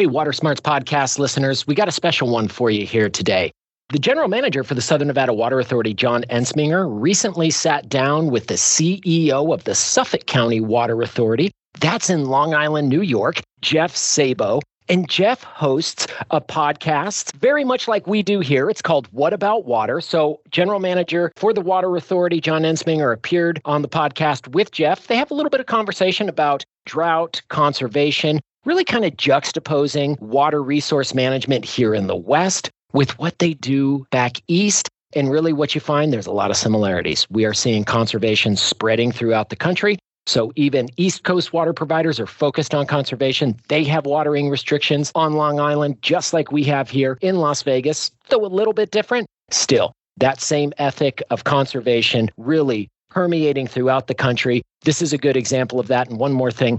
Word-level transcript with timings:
Hey, 0.00 0.06
Water 0.06 0.32
Smarts 0.32 0.62
podcast 0.62 1.18
listeners, 1.18 1.66
we 1.66 1.74
got 1.74 1.86
a 1.86 1.92
special 1.92 2.30
one 2.30 2.48
for 2.48 2.70
you 2.70 2.86
here 2.86 3.10
today. 3.10 3.52
The 3.90 3.98
general 3.98 4.28
manager 4.28 4.64
for 4.64 4.74
the 4.74 4.80
Southern 4.80 5.08
Nevada 5.08 5.34
Water 5.34 5.60
Authority, 5.60 5.92
John 5.92 6.22
Entsminger, 6.30 6.88
recently 6.88 7.50
sat 7.50 7.86
down 7.90 8.30
with 8.30 8.46
the 8.46 8.54
CEO 8.54 9.52
of 9.52 9.64
the 9.64 9.74
Suffolk 9.74 10.24
County 10.24 10.58
Water 10.58 11.02
Authority. 11.02 11.50
That's 11.80 12.08
in 12.08 12.24
Long 12.30 12.54
Island, 12.54 12.88
New 12.88 13.02
York, 13.02 13.42
Jeff 13.60 13.94
Szabo. 13.94 14.62
And 14.88 15.06
Jeff 15.06 15.42
hosts 15.42 16.06
a 16.30 16.40
podcast 16.40 17.34
very 17.34 17.62
much 17.62 17.86
like 17.86 18.06
we 18.06 18.22
do 18.22 18.40
here. 18.40 18.70
It's 18.70 18.80
called 18.80 19.06
What 19.12 19.34
About 19.34 19.66
Water? 19.66 20.00
So, 20.00 20.40
general 20.50 20.80
manager 20.80 21.30
for 21.36 21.52
the 21.52 21.60
Water 21.60 21.94
Authority, 21.94 22.40
John 22.40 22.62
Entsminger, 22.62 23.12
appeared 23.12 23.60
on 23.66 23.82
the 23.82 23.88
podcast 23.88 24.48
with 24.48 24.72
Jeff. 24.72 25.08
They 25.08 25.16
have 25.18 25.30
a 25.30 25.34
little 25.34 25.50
bit 25.50 25.60
of 25.60 25.66
conversation 25.66 26.26
about 26.26 26.64
drought, 26.86 27.42
conservation, 27.50 28.40
really 28.64 28.84
kind 28.84 29.04
of 29.04 29.12
juxtaposing 29.12 30.20
water 30.20 30.62
resource 30.62 31.14
management 31.14 31.64
here 31.64 31.94
in 31.94 32.06
the 32.06 32.16
West 32.16 32.70
with 32.92 33.18
what 33.18 33.38
they 33.38 33.54
do 33.54 34.06
back 34.10 34.38
east. 34.48 34.88
And 35.12 35.30
really, 35.30 35.52
what 35.52 35.74
you 35.74 35.80
find, 35.80 36.12
there's 36.12 36.26
a 36.26 36.32
lot 36.32 36.50
of 36.50 36.56
similarities. 36.56 37.26
We 37.30 37.44
are 37.44 37.54
seeing 37.54 37.84
conservation 37.84 38.56
spreading 38.56 39.10
throughout 39.10 39.48
the 39.48 39.56
country. 39.56 39.98
So, 40.26 40.52
even 40.54 40.88
East 40.96 41.24
Coast 41.24 41.52
water 41.52 41.72
providers 41.72 42.20
are 42.20 42.26
focused 42.26 42.74
on 42.74 42.86
conservation. 42.86 43.56
They 43.68 43.82
have 43.84 44.06
watering 44.06 44.50
restrictions 44.50 45.10
on 45.16 45.32
Long 45.32 45.58
Island, 45.58 46.00
just 46.02 46.32
like 46.32 46.52
we 46.52 46.62
have 46.64 46.88
here 46.88 47.18
in 47.22 47.36
Las 47.36 47.62
Vegas, 47.62 48.12
though 48.28 48.44
a 48.44 48.46
little 48.46 48.72
bit 48.72 48.92
different. 48.92 49.26
Still, 49.50 49.92
that 50.18 50.40
same 50.40 50.72
ethic 50.78 51.22
of 51.30 51.42
conservation 51.42 52.30
really 52.36 52.88
permeating 53.08 53.66
throughout 53.66 54.06
the 54.06 54.14
country. 54.14 54.62
This 54.82 55.02
is 55.02 55.12
a 55.12 55.18
good 55.18 55.36
example 55.36 55.80
of 55.80 55.88
that. 55.88 56.08
And 56.08 56.20
one 56.20 56.32
more 56.32 56.52
thing 56.52 56.78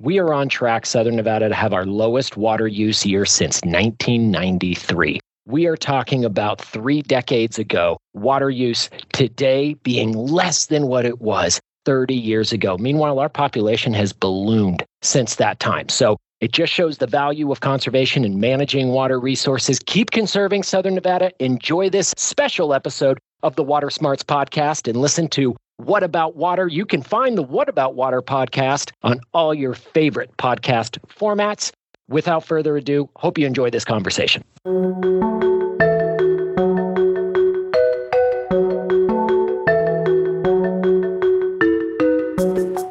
we 0.00 0.18
are 0.18 0.32
on 0.32 0.48
track, 0.48 0.86
Southern 0.86 1.16
Nevada, 1.16 1.50
to 1.50 1.54
have 1.54 1.74
our 1.74 1.84
lowest 1.84 2.38
water 2.38 2.66
use 2.66 3.04
year 3.04 3.26
since 3.26 3.60
1993. 3.64 5.20
We 5.46 5.66
are 5.66 5.76
talking 5.76 6.24
about 6.24 6.58
three 6.58 7.02
decades 7.02 7.58
ago, 7.58 7.98
water 8.14 8.48
use 8.48 8.88
today 9.12 9.74
being 9.74 10.12
less 10.12 10.66
than 10.66 10.86
what 10.86 11.04
it 11.04 11.20
was 11.20 11.60
30 11.84 12.14
years 12.14 12.50
ago. 12.50 12.78
Meanwhile, 12.78 13.18
our 13.18 13.28
population 13.28 13.92
has 13.92 14.14
ballooned 14.14 14.82
since 15.02 15.34
that 15.34 15.60
time. 15.60 15.90
So 15.90 16.16
it 16.40 16.52
just 16.52 16.72
shows 16.72 16.96
the 16.96 17.06
value 17.06 17.52
of 17.52 17.60
conservation 17.60 18.24
and 18.24 18.40
managing 18.40 18.88
water 18.88 19.20
resources. 19.20 19.80
Keep 19.84 20.12
conserving 20.12 20.62
Southern 20.62 20.94
Nevada. 20.94 21.30
Enjoy 21.40 21.90
this 21.90 22.14
special 22.16 22.72
episode 22.72 23.18
of 23.42 23.56
the 23.56 23.62
Water 23.62 23.90
Smarts 23.90 24.22
podcast 24.22 24.88
and 24.88 24.98
listen 24.98 25.28
to 25.28 25.54
What 25.80 26.02
About 26.02 26.36
Water. 26.36 26.68
You 26.68 26.84
can 26.84 27.02
find 27.02 27.38
the 27.38 27.42
What 27.42 27.68
About 27.68 27.94
Water 27.94 28.20
podcast 28.20 28.92
on 29.02 29.20
all 29.32 29.54
your 29.54 29.74
favorite 29.74 30.36
podcast 30.36 30.98
formats. 31.08 31.72
Without 32.08 32.44
further 32.44 32.76
ado, 32.76 33.08
hope 33.16 33.38
you 33.38 33.46
enjoy 33.46 33.70
this 33.70 33.84
conversation. 33.84 34.44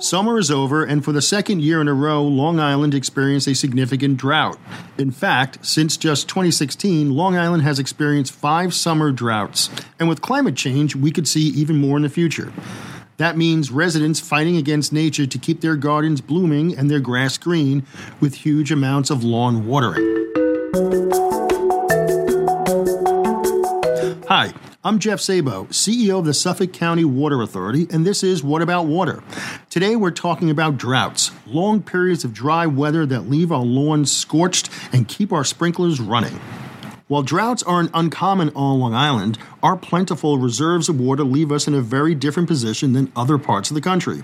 Summer 0.10 0.40
is 0.40 0.50
over, 0.50 0.84
and 0.84 1.06
for 1.06 1.12
the 1.12 1.22
second 1.22 1.62
year 1.62 1.80
in 1.80 1.88
a 1.88 1.94
row, 1.94 2.24
Long 2.24 2.60
Island 2.60 2.96
experienced 2.96 3.48
a 3.48 3.54
significant 3.54 4.18
drought. 4.18 4.58
In 4.98 5.12
fact, 5.12 5.64
since 5.64 5.98
just 5.98 6.28
2016, 6.28 7.12
Long 7.12 7.38
Island 7.38 7.62
has 7.62 7.78
experienced 7.78 8.34
five 8.34 8.74
summer 8.74 9.12
droughts, 9.12 9.70
and 10.00 10.10
with 10.10 10.20
climate 10.20 10.56
change, 10.56 10.96
we 10.96 11.12
could 11.12 11.28
see 11.28 11.50
even 11.50 11.78
more 11.78 11.96
in 11.96 12.02
the 12.02 12.10
future. 12.10 12.52
That 13.18 13.38
means 13.38 13.70
residents 13.70 14.20
fighting 14.20 14.58
against 14.58 14.92
nature 14.92 15.28
to 15.28 15.38
keep 15.38 15.62
their 15.62 15.76
gardens 15.76 16.22
blooming 16.22 16.76
and 16.76 16.90
their 16.90 17.00
grass 17.00 17.38
green 17.38 17.86
with 18.20 18.34
huge 18.34 18.72
amounts 18.72 19.12
of 19.12 19.24
lawn 19.24 19.68
watering. 19.68 20.99
I'm 24.82 25.00
Jeff 25.00 25.20
Szabo, 25.20 25.68
CEO 25.68 26.20
of 26.20 26.26
the 26.26 26.34
Suffolk 26.34 26.72
County 26.72 27.04
Water 27.04 27.42
Authority, 27.42 27.86
and 27.92 28.08
this 28.08 28.24
is 28.24 28.42
What 28.42 28.62
About 28.62 28.86
Water. 28.86 29.22
Today 29.70 29.98
we're 29.98 30.10
talking 30.10 30.50
about 30.50 30.78
droughts, 30.78 31.32
long 31.46 31.82
periods 31.82 32.24
of 32.24 32.34
dry 32.34 32.66
weather 32.66 33.06
that 33.06 33.30
leave 33.30 33.52
our 33.52 33.66
lawns 33.66 34.10
scorched 34.10 34.70
and 34.94 35.06
keep 35.06 35.34
our 35.34 35.44
sprinklers 35.44 36.00
running. 36.00 36.40
While 37.10 37.24
droughts 37.24 37.64
aren't 37.64 37.90
uncommon 37.96 38.52
on 38.56 38.80
Long 38.80 38.94
Island, 38.94 39.40
our 39.64 39.76
plentiful 39.76 40.38
reserves 40.38 40.90
of 40.90 41.00
water 41.00 41.24
leave 41.24 41.52
us 41.52 41.68
in 41.68 41.74
a 41.74 41.82
very 41.82 42.14
different 42.14 42.48
position 42.48 42.94
than 42.94 43.12
other 43.16 43.40
parts 43.40 43.72
of 43.72 43.74
the 43.74 43.82
country. 43.82 44.22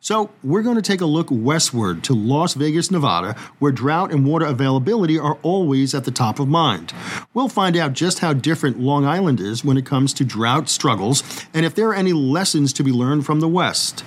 So, 0.00 0.28
we're 0.44 0.60
going 0.60 0.76
to 0.76 0.82
take 0.82 1.00
a 1.00 1.06
look 1.06 1.28
westward 1.30 2.04
to 2.04 2.12
Las 2.12 2.52
Vegas, 2.52 2.90
Nevada, 2.90 3.34
where 3.60 3.72
drought 3.72 4.12
and 4.12 4.26
water 4.26 4.44
availability 4.44 5.18
are 5.18 5.38
always 5.40 5.94
at 5.94 6.04
the 6.04 6.10
top 6.10 6.38
of 6.38 6.48
mind. 6.48 6.92
We'll 7.32 7.48
find 7.48 7.78
out 7.78 7.94
just 7.94 8.18
how 8.18 8.34
different 8.34 8.78
Long 8.78 9.06
Island 9.06 9.40
is 9.40 9.64
when 9.64 9.78
it 9.78 9.86
comes 9.86 10.12
to 10.12 10.24
drought 10.26 10.68
struggles 10.68 11.22
and 11.54 11.64
if 11.64 11.74
there 11.74 11.88
are 11.88 11.94
any 11.94 12.12
lessons 12.12 12.74
to 12.74 12.84
be 12.84 12.92
learned 12.92 13.24
from 13.24 13.40
the 13.40 13.48
West. 13.48 14.04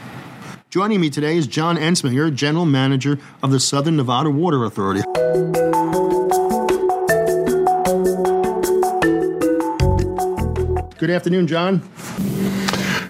Joining 0.70 1.02
me 1.02 1.10
today 1.10 1.38
is 1.38 1.48
John 1.48 1.76
Entsminger, 1.76 2.32
General 2.36 2.66
Manager 2.66 3.18
of 3.42 3.50
the 3.50 3.60
Southern 3.60 3.98
Nevada 3.98 4.30
Water 4.30 4.64
Authority. 4.64 5.02
Good 11.02 11.10
afternoon, 11.10 11.48
John. 11.48 11.80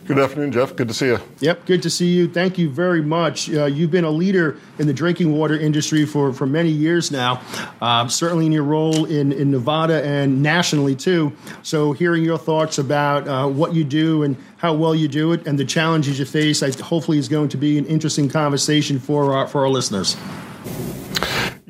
Good 0.06 0.18
afternoon, 0.18 0.53
Jeff. 0.53 0.78
Good 0.78 0.88
to 0.88 0.94
see 0.94 1.07
you. 1.07 1.19
Yep, 1.41 1.66
good 1.66 1.84
to 1.84 1.90
see 1.90 2.07
you. 2.07 2.29
Thank 2.29 2.57
you 2.57 2.69
very 2.69 3.02
much. 3.02 3.50
Uh, 3.50 3.66
you've 3.66 3.91
been 3.91 4.06
a 4.06 4.09
leader 4.09 4.57
in 4.79 4.88
the 4.88 4.94
drinking 4.94 5.38
water 5.38 5.59
industry 5.59 6.06
for, 6.06 6.31
for 6.31 6.47
many 6.47 6.69
years 6.69 7.12
now, 7.12 7.41
uh, 7.81 8.07
certainly 8.07 8.46
in 8.46 8.53
your 8.53 8.63
role 8.63 9.03
in, 9.03 9.34
in 9.34 9.52
Nevada 9.52 10.02
and 10.06 10.41
nationally 10.41 10.96
too. 10.96 11.34
So, 11.63 11.91
hearing 11.91 12.24
your 12.24 12.38
thoughts 12.38 12.78
about 12.78 13.28
uh, 13.28 13.50
what 13.50 13.74
you 13.74 13.84
do 13.84 14.23
and 14.23 14.38
how 14.56 14.73
well 14.73 14.96
you 14.96 15.09
do 15.09 15.34
it 15.34 15.46
and 15.46 15.59
the 15.59 15.66
challenges 15.66 16.18
you 16.18 16.23
face, 16.23 16.63
I, 16.63 16.72
hopefully, 16.81 17.18
is 17.18 17.28
going 17.28 17.50
to 17.50 17.58
be 17.58 17.78
an 17.78 17.85
interesting 17.88 18.29
conversation 18.29 19.00
for 19.00 19.34
our, 19.34 19.50
for 19.50 19.63
our 19.63 19.69
listeners. 19.69 20.16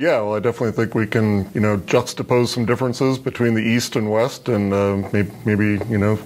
Yeah, 0.02 0.20
well, 0.22 0.34
I 0.34 0.40
definitely 0.40 0.72
think 0.72 0.96
we 0.96 1.06
can, 1.06 1.48
you 1.54 1.62
know, 1.62 1.78
juxtapose 1.78 2.48
some 2.48 2.66
differences 2.66 3.20
between 3.20 3.54
the 3.54 3.62
East 3.62 3.96
and 3.96 4.10
West, 4.10 4.50
and 4.50 4.74
uh, 4.74 4.96
maybe, 5.14 5.32
maybe, 5.46 5.80
you 5.92 5.98
know, 6.00 6.18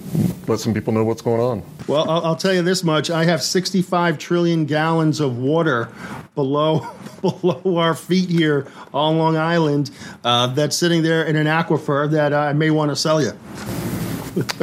let 0.48 0.60
some 0.60 0.72
people 0.72 0.94
know 0.94 1.04
what's 1.04 1.20
going 1.20 1.42
on. 1.42 1.62
Well, 1.86 2.08
I'll, 2.08 2.24
I'll, 2.24 2.36
tell 2.36 2.54
you 2.54 2.62
this 2.62 2.82
much: 2.82 3.10
I 3.10 3.24
have 3.24 3.42
65 3.42 4.16
trillion 4.16 4.64
gallons 4.64 5.20
of 5.20 5.36
water 5.36 5.90
below 6.34 6.90
below 7.20 7.76
our 7.76 7.92
feet 7.92 8.30
here 8.30 8.66
on 8.94 9.18
Long 9.18 9.36
Island 9.36 9.90
uh, 10.24 10.46
that's 10.46 10.74
sitting 10.74 11.02
there 11.02 11.24
in 11.24 11.36
an 11.36 11.46
aquifer 11.46 12.10
that 12.12 12.32
I 12.32 12.54
may 12.54 12.70
want 12.70 12.92
to 12.92 12.96
sell 12.96 13.20
you. 13.20 13.32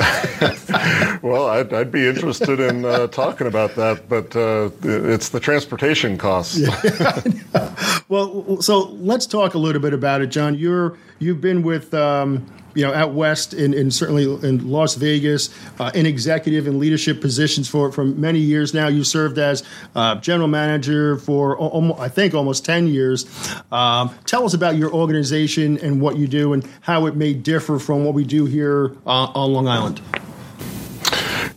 well, 1.23 1.47
I'd, 1.47 1.73
I'd, 1.73 1.91
be 1.91 2.07
interested 2.07 2.59
in 2.59 2.85
uh, 2.85 3.07
talking 3.07 3.47
about 3.47 3.73
that, 3.75 4.07
but 4.07 4.35
uh, 4.35 4.69
it's 4.84 5.29
the 5.29 5.39
transportation 5.39 6.16
costs. 6.16 6.59
yeah, 6.59 8.03
well, 8.07 8.61
so 8.61 8.89
let's 8.91 9.25
talk 9.25 9.56
a 9.56 9.57
little 9.57 9.81
bit 9.81 9.94
about 9.94 10.22
it, 10.22 10.28
John. 10.28 10.53
You're 10.53 10.95
you've 11.17 11.41
been 11.41 11.63
with 11.63 11.91
um, 11.95 12.45
you 12.75 12.85
know, 12.85 12.94
out 12.94 13.13
west 13.13 13.53
and, 13.53 13.73
and 13.73 13.94
certainly 13.94 14.23
in 14.23 14.69
Las 14.69 14.95
Vegas, 14.95 15.50
uh, 15.79 15.91
in 15.94 16.06
executive 16.06 16.67
and 16.67 16.79
leadership 16.79 17.22
positions 17.22 17.67
for, 17.67 17.91
for 17.91 18.06
many 18.06 18.39
years 18.39 18.73
now. 18.73 18.88
You 18.88 19.03
served 19.03 19.38
as 19.38 19.63
uh, 19.95 20.16
general 20.16 20.47
manager 20.47 21.17
for, 21.17 21.57
almost, 21.57 22.00
I 22.00 22.09
think, 22.09 22.34
almost 22.34 22.66
10 22.66 22.88
years. 22.88 23.25
Um, 23.72 24.13
tell 24.25 24.45
us 24.45 24.53
about 24.53 24.75
your 24.75 24.94
organization 24.94 25.78
and 25.79 26.01
what 26.01 26.17
you 26.17 26.28
do 26.28 26.53
and 26.53 26.67
how 26.81 27.06
it 27.06 27.16
may 27.16 27.34
differ 27.34 27.79
from 27.79 28.03
what 28.06 28.13
we 28.13 28.23
do 28.23 28.45
here 28.45 28.95
uh, 29.05 29.31
on 29.34 29.53
Long 29.53 29.67
Island. 29.67 30.01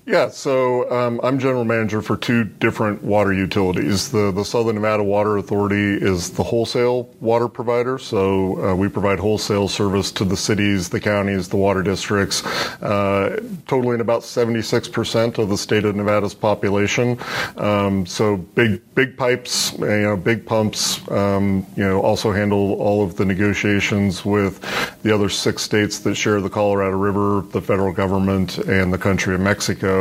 Yeah, 0.06 0.28
so 0.28 0.88
um, 0.88 1.18
I'm 1.24 1.40
general 1.40 1.64
manager 1.64 2.00
for 2.00 2.16
two 2.16 2.44
different 2.44 3.02
water 3.02 3.32
utilities. 3.32 4.08
The 4.12 4.30
the 4.30 4.44
Southern 4.44 4.76
Nevada 4.76 5.02
Water 5.02 5.36
Authority 5.36 5.94
is 5.94 6.30
the 6.30 6.44
wholesale 6.44 7.12
water 7.18 7.48
provider, 7.48 7.98
so 7.98 8.64
uh, 8.64 8.76
we 8.76 8.88
provide 8.88 9.18
wholesale 9.18 9.66
service 9.66 10.12
to 10.12 10.24
the 10.24 10.36
cities, 10.36 10.88
the 10.88 11.00
counties, 11.00 11.48
the 11.48 11.56
water 11.56 11.82
districts, 11.82 12.46
uh, 12.82 13.42
totaling 13.66 14.00
about 14.00 14.22
76% 14.22 15.38
of 15.38 15.48
the 15.48 15.58
state 15.58 15.84
of 15.84 15.96
Nevada's 15.96 16.34
population. 16.34 17.18
Um, 17.56 18.06
so 18.06 18.36
big 18.36 18.80
big 18.94 19.16
pipes, 19.16 19.72
you 19.72 19.86
know, 19.86 20.16
big 20.16 20.46
pumps. 20.46 21.00
Um, 21.10 21.66
you 21.74 21.82
know, 21.82 22.00
also 22.00 22.30
handle 22.30 22.74
all 22.74 23.02
of 23.02 23.16
the 23.16 23.24
negotiations 23.24 24.24
with 24.24 24.60
the 25.02 25.12
other 25.12 25.28
six 25.28 25.62
states 25.62 25.98
that 26.00 26.14
share 26.14 26.40
the 26.40 26.50
Colorado 26.50 26.96
River, 26.96 27.40
the 27.50 27.60
federal 27.60 27.92
government, 27.92 28.58
and 28.58 28.92
the 28.92 28.98
country 28.98 29.34
of 29.34 29.40
Mexico. 29.40 29.95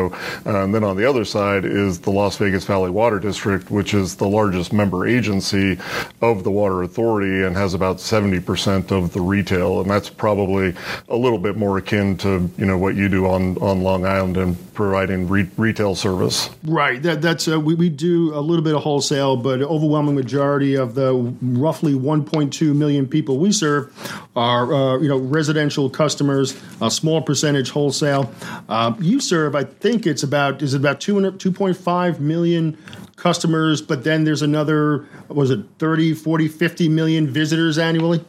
And 0.46 0.74
then 0.74 0.84
on 0.84 0.98
the 0.98 1.10
other 1.10 1.26
side 1.26 1.66
is 1.66 2.00
the 2.00 2.12
Las 2.12 2.38
Vegas 2.38 2.66
Valley 2.66 2.90
Water 2.90 3.20
District, 3.20 3.70
which 3.72 3.94
is 3.94 4.16
the 4.16 4.28
largest 4.28 4.74
member 4.74 5.08
agency 5.08 5.78
of 6.22 6.44
the 6.44 6.52
Water 6.52 6.84
Authority 6.84 7.44
and 7.44 7.56
has 7.56 7.74
about 7.74 7.98
70% 7.98 8.92
of 8.92 9.14
the 9.14 9.22
retail. 9.22 9.82
And 9.82 9.90
that's 9.90 10.10
probably 10.10 10.74
a 11.10 11.16
little 11.16 11.40
bit 11.40 11.58
more 11.58 11.78
akin 11.78 12.18
to, 12.18 12.50
you 12.58 12.66
know, 12.66 12.78
what 12.78 12.96
you 12.96 13.10
do 13.10 13.26
on, 13.28 13.58
on 13.58 13.82
Long 13.82 14.06
Island 14.06 14.38
and 14.38 14.74
providing 14.74 15.28
re- 15.28 15.50
retail 15.58 15.96
service. 15.96 16.50
Right. 16.64 17.02
That, 17.02 17.22
that's 17.22 17.48
uh, 17.48 17.60
we, 17.60 17.76
we 17.76 17.90
do 17.90 18.34
a 18.36 18.42
little 18.42 18.64
bit 18.64 18.76
of 18.76 18.84
wholesale, 18.84 19.38
but 19.38 19.62
overwhelming 19.62 20.16
majority 20.16 20.76
of 20.76 20.96
the 20.96 21.14
roughly 21.42 21.94
1.2 21.94 22.76
million 22.76 23.08
people 23.08 23.38
we 23.38 23.52
serve 23.52 23.92
are 24.36 24.74
uh, 24.74 25.00
you 25.00 25.08
know 25.08 25.18
residential 25.18 25.90
customers. 25.90 26.60
A 26.82 26.92
small 26.92 27.22
percentage 27.22 27.70
wholesale. 27.70 28.32
Uh, 28.68 28.94
you 29.00 29.20
serve, 29.20 29.56
I 29.56 29.64
think 29.64 29.85
it's 29.86 30.24
about 30.24 30.62
is 30.64 30.74
it 30.74 30.78
about 30.78 31.00
2.5 31.00 32.20
million 32.20 32.78
customers, 33.16 33.82
but 33.82 34.04
then 34.04 34.24
there's 34.24 34.42
another 34.42 35.06
was 35.28 35.52
it 35.52 35.60
30, 35.78 36.14
40, 36.16 36.48
50 36.48 36.90
million 36.90 37.28
visitors 37.28 37.78
annually. 37.78 38.24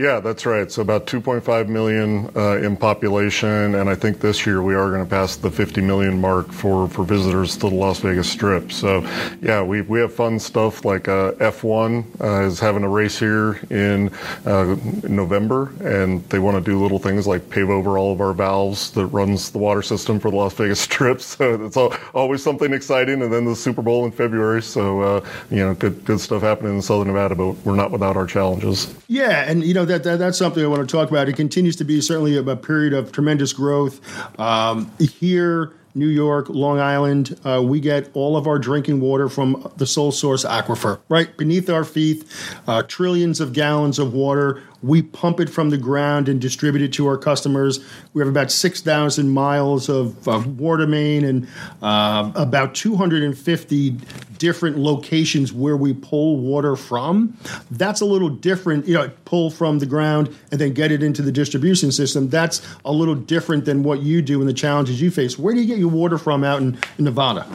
Yeah, 0.00 0.18
that's 0.18 0.46
right. 0.46 0.72
So 0.72 0.80
about 0.80 1.06
2.5 1.06 1.68
million 1.68 2.30
uh, 2.34 2.56
in 2.56 2.74
population, 2.74 3.74
and 3.74 3.90
I 3.90 3.94
think 3.94 4.18
this 4.18 4.46
year 4.46 4.62
we 4.62 4.74
are 4.74 4.88
going 4.88 5.04
to 5.04 5.10
pass 5.10 5.36
the 5.36 5.50
50 5.50 5.82
million 5.82 6.18
mark 6.18 6.50
for, 6.52 6.88
for 6.88 7.04
visitors 7.04 7.52
to 7.58 7.68
the 7.68 7.74
Las 7.74 7.98
Vegas 7.98 8.30
Strip. 8.30 8.72
So, 8.72 9.06
yeah, 9.42 9.62
we, 9.62 9.82
we 9.82 10.00
have 10.00 10.14
fun 10.14 10.38
stuff 10.38 10.86
like 10.86 11.06
uh, 11.08 11.32
F1 11.32 12.18
uh, 12.18 12.46
is 12.46 12.58
having 12.58 12.82
a 12.82 12.88
race 12.88 13.18
here 13.18 13.60
in 13.68 14.08
uh, 14.46 14.74
November, 15.06 15.70
and 15.84 16.24
they 16.30 16.38
want 16.38 16.56
to 16.56 16.62
do 16.62 16.80
little 16.80 16.98
things 16.98 17.26
like 17.26 17.50
pave 17.50 17.68
over 17.68 17.98
all 17.98 18.14
of 18.14 18.22
our 18.22 18.32
valves 18.32 18.92
that 18.92 19.04
runs 19.08 19.50
the 19.50 19.58
water 19.58 19.82
system 19.82 20.18
for 20.18 20.30
the 20.30 20.36
Las 20.38 20.54
Vegas 20.54 20.80
Strip. 20.90 21.20
So 21.20 21.62
it's 21.66 21.76
all, 21.76 21.92
always 22.14 22.42
something 22.42 22.72
exciting. 22.72 23.20
And 23.20 23.30
then 23.30 23.44
the 23.44 23.54
Super 23.54 23.82
Bowl 23.82 24.06
in 24.06 24.12
February. 24.12 24.62
So, 24.62 25.02
uh, 25.02 25.28
you 25.50 25.58
know, 25.58 25.74
good 25.74 26.06
good 26.06 26.20
stuff 26.20 26.40
happening 26.40 26.76
in 26.76 26.80
Southern 26.80 27.08
Nevada, 27.08 27.34
but 27.34 27.52
we're 27.66 27.76
not 27.76 27.90
without 27.90 28.16
our 28.16 28.26
challenges. 28.26 28.94
Yeah, 29.08 29.44
and 29.46 29.62
you 29.62 29.74
know 29.74 29.89
that, 29.90 30.04
that 30.04 30.18
that's 30.18 30.38
something 30.38 30.64
I 30.64 30.66
want 30.66 30.88
to 30.88 30.92
talk 30.92 31.10
about. 31.10 31.28
It 31.28 31.36
continues 31.36 31.76
to 31.76 31.84
be 31.84 32.00
certainly 32.00 32.36
a, 32.36 32.42
a 32.42 32.56
period 32.56 32.92
of 32.92 33.12
tremendous 33.12 33.52
growth 33.52 34.00
um, 34.38 34.90
here. 34.98 35.72
New 35.92 36.06
York, 36.06 36.48
Long 36.48 36.78
Island, 36.78 37.36
uh, 37.44 37.60
we 37.60 37.80
get 37.80 38.10
all 38.14 38.36
of 38.36 38.46
our 38.46 38.60
drinking 38.60 39.00
water 39.00 39.28
from 39.28 39.72
the 39.76 39.86
sole 39.86 40.12
source 40.12 40.44
aquifer, 40.44 41.00
right 41.08 41.36
beneath 41.36 41.68
our 41.68 41.82
feet, 41.82 42.24
uh, 42.68 42.84
trillions 42.84 43.40
of 43.40 43.52
gallons 43.52 43.98
of 43.98 44.14
water 44.14 44.62
we 44.82 45.02
pump 45.02 45.40
it 45.40 45.50
from 45.50 45.70
the 45.70 45.76
ground 45.76 46.28
and 46.28 46.40
distribute 46.40 46.82
it 46.82 46.92
to 46.94 47.06
our 47.06 47.18
customers. 47.18 47.84
We 48.14 48.20
have 48.20 48.28
about 48.28 48.50
6,000 48.50 49.30
miles 49.30 49.88
of, 49.88 50.26
of, 50.26 50.58
water 50.58 50.86
main 50.86 51.24
and 51.24 51.48
uh, 51.82 52.32
about 52.34 52.74
250 52.74 53.96
different 54.40 54.78
locations 54.78 55.52
where 55.52 55.76
we 55.76 55.92
pull 55.92 56.38
water 56.38 56.74
from. 56.74 57.36
That's 57.70 58.00
a 58.00 58.06
little 58.06 58.30
different, 58.30 58.88
you 58.88 58.94
know, 58.94 59.10
pull 59.26 59.50
from 59.50 59.78
the 59.78 59.86
ground 59.86 60.34
and 60.50 60.60
then 60.60 60.72
get 60.72 60.90
it 60.90 61.02
into 61.02 61.22
the 61.22 61.30
distribution 61.30 61.92
system. 61.92 62.28
That's 62.28 62.66
a 62.84 62.90
little 62.90 63.14
different 63.14 63.66
than 63.66 63.84
what 63.84 64.02
you 64.02 64.22
do 64.22 64.40
and 64.40 64.48
the 64.48 64.54
challenges 64.54 65.00
you 65.00 65.12
face. 65.12 65.38
Where 65.38 65.54
do 65.54 65.60
you 65.60 65.66
get 65.66 65.78
your 65.78 65.90
water 65.90 66.18
from 66.18 66.42
out 66.42 66.60
in, 66.60 66.78
in 66.98 67.04
Nevada? 67.04 67.46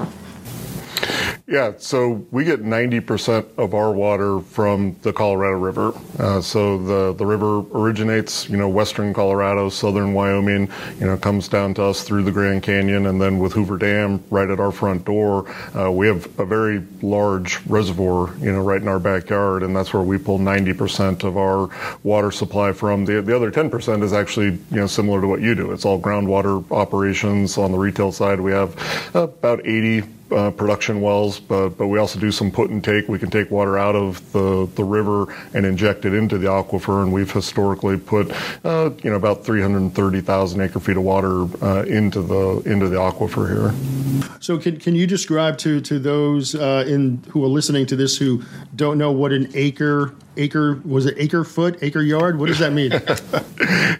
Yeah, 1.48 1.74
so 1.78 2.26
we 2.32 2.44
get 2.44 2.64
90% 2.64 3.60
of 3.60 3.76
our 3.76 3.92
water 3.92 4.40
from 4.40 4.96
the 5.04 5.14
Colorado 5.14 5.60
River. 5.60 5.94
Uh, 6.18 6.42
so 6.42 6.80
the, 6.80 7.14
the 7.14 7.26
river 7.26 7.60
originates, 7.72 8.50
you 8.50 8.58
know, 8.58 8.68
western 8.68 9.14
Colorado, 9.14 9.70
southern 9.70 10.16
Wyoming, 10.16 10.68
you 11.00 11.06
know, 11.06 11.16
comes 11.18 11.48
down 11.48 11.76
to 11.76 11.84
us 11.84 12.02
through 12.02 12.24
the 12.24 12.32
Grand 12.32 12.64
Canyon, 12.64 13.06
and 13.06 13.22
then 13.22 13.38
with 13.38 13.54
Hoover 13.54 13.78
Dam 13.78 14.24
right 14.32 14.50
at 14.50 14.60
our 14.60 14.72
front 14.72 15.06
door, 15.06 15.48
uh, 15.78 15.92
we 15.92 16.08
have 16.08 16.28
a 16.40 16.46
very 16.46 16.84
large 17.04 17.64
reservoir, 17.68 18.36
you 18.40 18.52
know, 18.52 18.64
right 18.64 18.82
in 18.82 18.88
our 18.88 19.00
backyard, 19.00 19.62
and 19.62 19.76
that's 19.76 19.94
where 19.94 20.02
we 20.02 20.18
pull 20.18 20.40
90% 20.40 21.24
of 21.24 21.38
our 21.38 21.70
water 22.02 22.32
supply 22.32 22.72
from. 22.72 23.06
The, 23.06 23.22
the 23.22 23.36
other 23.36 23.52
10% 23.52 24.02
is 24.02 24.14
actually, 24.14 24.48
you 24.72 24.78
know, 24.78 24.88
similar 24.88 25.22
to 25.22 25.28
what 25.28 25.42
you 25.42 25.54
do. 25.54 25.74
It's 25.74 25.86
all 25.86 26.02
groundwater 26.02 26.66
operations. 26.72 27.60
On 27.60 27.72
the 27.72 27.78
retail 27.78 28.12
side, 28.12 28.40
we 28.40 28.52
have 28.52 28.76
about 29.14 29.64
80 29.64 30.02
uh, 30.32 30.52
production 30.52 31.02
wells, 31.02 31.40
but, 31.40 31.70
but 31.70 31.88
we 31.88 32.00
also 32.00 32.20
do 32.20 32.32
some 32.32 32.52
put 32.52 32.70
and 32.70 32.84
take. 32.84 33.08
We 33.08 33.20
can 33.20 33.30
take 33.30 33.52
water 33.52 33.78
out 33.78 33.96
of 33.96 34.32
the, 34.32 34.68
the 34.76 34.84
river 34.84 35.34
and 35.54 35.66
inject 35.66 36.06
it 36.06 36.14
into 36.14 36.38
the 36.38 36.48
aquifer, 36.48 37.04
and 37.04 37.14
we've 37.14 37.32
historically 37.32 37.98
put 37.98 38.32
uh, 38.64 38.92
you 39.04 39.10
know 39.10 39.16
about 39.16 39.46
330,000 39.46 40.62
acre 40.62 40.80
feet 40.80 40.98
of 40.98 41.04
water 41.04 41.44
uh, 41.64 41.84
into 41.84 42.22
the 42.22 42.62
into 42.66 42.90
the 42.90 42.98
aquifer 42.98 43.48
here. 43.48 44.30
So 44.40 44.58
can, 44.58 44.80
can 44.80 44.96
you 44.96 45.08
describe 45.08 45.58
to 45.60 45.82
to 45.82 46.00
those 46.00 46.56
uh, 46.56 46.86
in 46.88 47.24
who 47.30 47.44
are 47.44 47.50
listening 47.50 47.86
to 47.88 47.96
this 47.96 48.18
who 48.18 48.44
don't 48.76 48.98
know 48.98 49.12
what 49.12 49.32
an 49.32 49.50
acre 49.54 50.14
acre 50.38 50.82
was 50.86 51.06
it 51.06 51.16
acre 51.18 51.44
foot 51.44 51.78
acre 51.82 52.02
yard? 52.02 52.40
What 52.40 52.48
does 52.48 52.60
that 52.60 52.74
mean? 52.74 52.92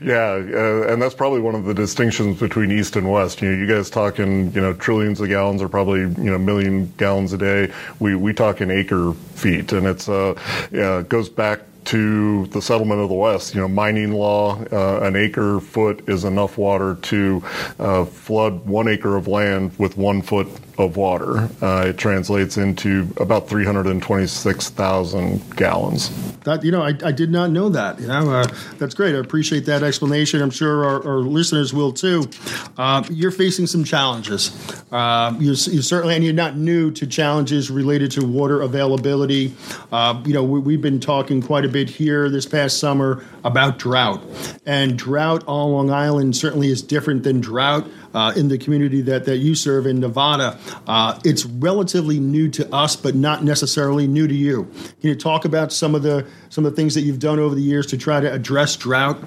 Yeah 0.02 0.34
uh, 0.36 0.88
and 0.92 1.02
that's 1.02 1.16
probably 1.16 1.40
one 1.40 1.56
of 1.56 1.66
the 1.66 1.74
distinctions 1.74 2.40
between 2.40 2.72
east 2.72 2.96
and 2.96 3.10
west. 3.10 3.42
You 3.42 3.52
know 3.52 3.58
you 3.58 3.66
guys 3.66 3.90
talk 3.90 4.20
in 4.20 4.52
you 4.52 4.62
know 4.62 4.74
trillions 4.74 5.20
of 5.20 5.30
gallons 5.30 5.62
or 5.62 5.70
probably 5.70 6.02
you 6.02 6.32
know 6.32 6.38
million 6.38 6.94
gallons 6.98 7.34
a 7.34 7.38
day. 7.38 7.72
We 8.00 8.16
we 8.16 8.34
talk 8.34 8.62
in 8.62 8.70
acre 8.70 9.14
feet 9.14 9.72
and 9.72 9.88
it's 9.88 10.08
uh 10.08 10.40
yeah, 10.72 11.00
it 11.00 11.10
goes 11.10 11.30
back 11.30 11.62
to 11.86 12.48
the 12.48 12.62
settlement 12.62 13.02
of 13.02 13.10
the 13.10 13.16
West. 13.16 13.56
You 13.56 13.62
know, 13.62 13.68
mining 13.68 14.12
law, 14.12 14.62
uh, 14.72 15.00
an 15.02 15.16
acre 15.16 15.60
foot 15.60 16.08
is 16.08 16.24
enough 16.24 16.58
water 16.58 16.96
to 16.96 17.44
uh, 17.80 18.06
flood 18.06 18.66
one 18.66 18.88
acre 18.88 19.16
of 19.16 19.28
land 19.28 19.78
with 19.78 19.98
one 19.98 20.22
foot 20.22 20.48
of 20.78 20.98
water. 20.98 21.50
Uh, 21.62 21.86
it 21.88 21.98
translates 21.98 22.58
into 22.58 23.08
about 23.18 23.48
326,000 23.48 25.56
gallons. 25.56 26.10
That 26.44 26.64
you 26.64 26.72
know, 26.72 26.82
I, 26.82 26.94
I, 27.04 27.12
did 27.12 27.32
not 27.32 27.52
know 27.52 27.70
that. 27.70 28.00
You 28.00 28.08
know, 28.08 28.30
uh, 28.30 28.48
that's 28.78 28.94
great. 28.94 29.16
I 29.16 29.20
appreciate 29.20 29.66
that 29.66 29.84
explanation. 29.84 30.42
I'm 30.42 30.50
sure 30.50 30.86
our, 30.86 31.08
our 31.08 31.20
listeners 31.20 31.74
will 31.74 31.94
too. 31.94 32.30
Uh, 32.78 33.04
you're 33.10 33.32
facing 33.32 33.68
some 33.68 33.84
challenges. 33.84 34.52
Uh, 34.92 35.34
you, 35.40 35.50
you 35.50 35.82
certainly, 35.82 36.16
and 36.16 36.24
you're 36.24 36.34
not 36.34 36.58
new 36.58 36.92
to 36.92 37.08
challenges 37.08 37.72
related 37.72 38.12
to 38.12 38.26
water 38.26 38.62
availability. 38.62 39.54
Uh, 39.92 40.22
you 40.26 40.34
know, 40.34 40.44
we, 40.44 40.74
have 40.74 40.82
been 40.82 41.00
talking 41.00 41.42
quite 41.42 41.64
a 41.64 41.70
bit 41.76 41.90
here 41.90 42.30
this 42.30 42.46
past 42.46 42.80
summer 42.80 43.22
about 43.44 43.78
drought, 43.78 44.24
and 44.66 44.98
drought 44.98 45.44
on 45.46 45.74
Long 45.74 45.92
Island 45.92 46.34
certainly 46.34 46.70
is 46.70 46.82
different 46.82 47.24
than 47.24 47.42
drought 47.42 47.86
uh, 48.14 48.32
in 48.38 48.48
the 48.48 48.58
community 48.58 49.02
that, 49.02 49.26
that 49.26 49.40
you 49.40 49.56
serve 49.56 49.86
in 49.86 50.00
Nevada. 50.00 50.58
Uh, 50.88 51.20
it's 51.26 51.46
relatively 51.46 52.18
new 52.18 52.48
to 52.52 52.74
us, 52.74 52.96
but 52.96 53.14
not 53.14 53.44
necessarily 53.44 54.08
new 54.08 54.26
to 54.26 54.34
you. 54.34 54.72
Can 55.02 55.10
you 55.10 55.16
talk 55.16 55.44
about 55.44 55.74
some 55.74 55.96
of 55.96 56.02
the 56.02 56.26
some 56.48 56.66
of 56.66 56.72
the 56.72 56.76
things 56.78 56.96
that 56.96 57.02
you've 57.02 57.20
done 57.20 57.40
over 57.40 57.54
the 57.54 57.62
years 57.62 57.88
to 57.88 57.98
try 57.98 58.22
to 58.22 58.32
address 58.32 58.78
drought? 58.78 59.20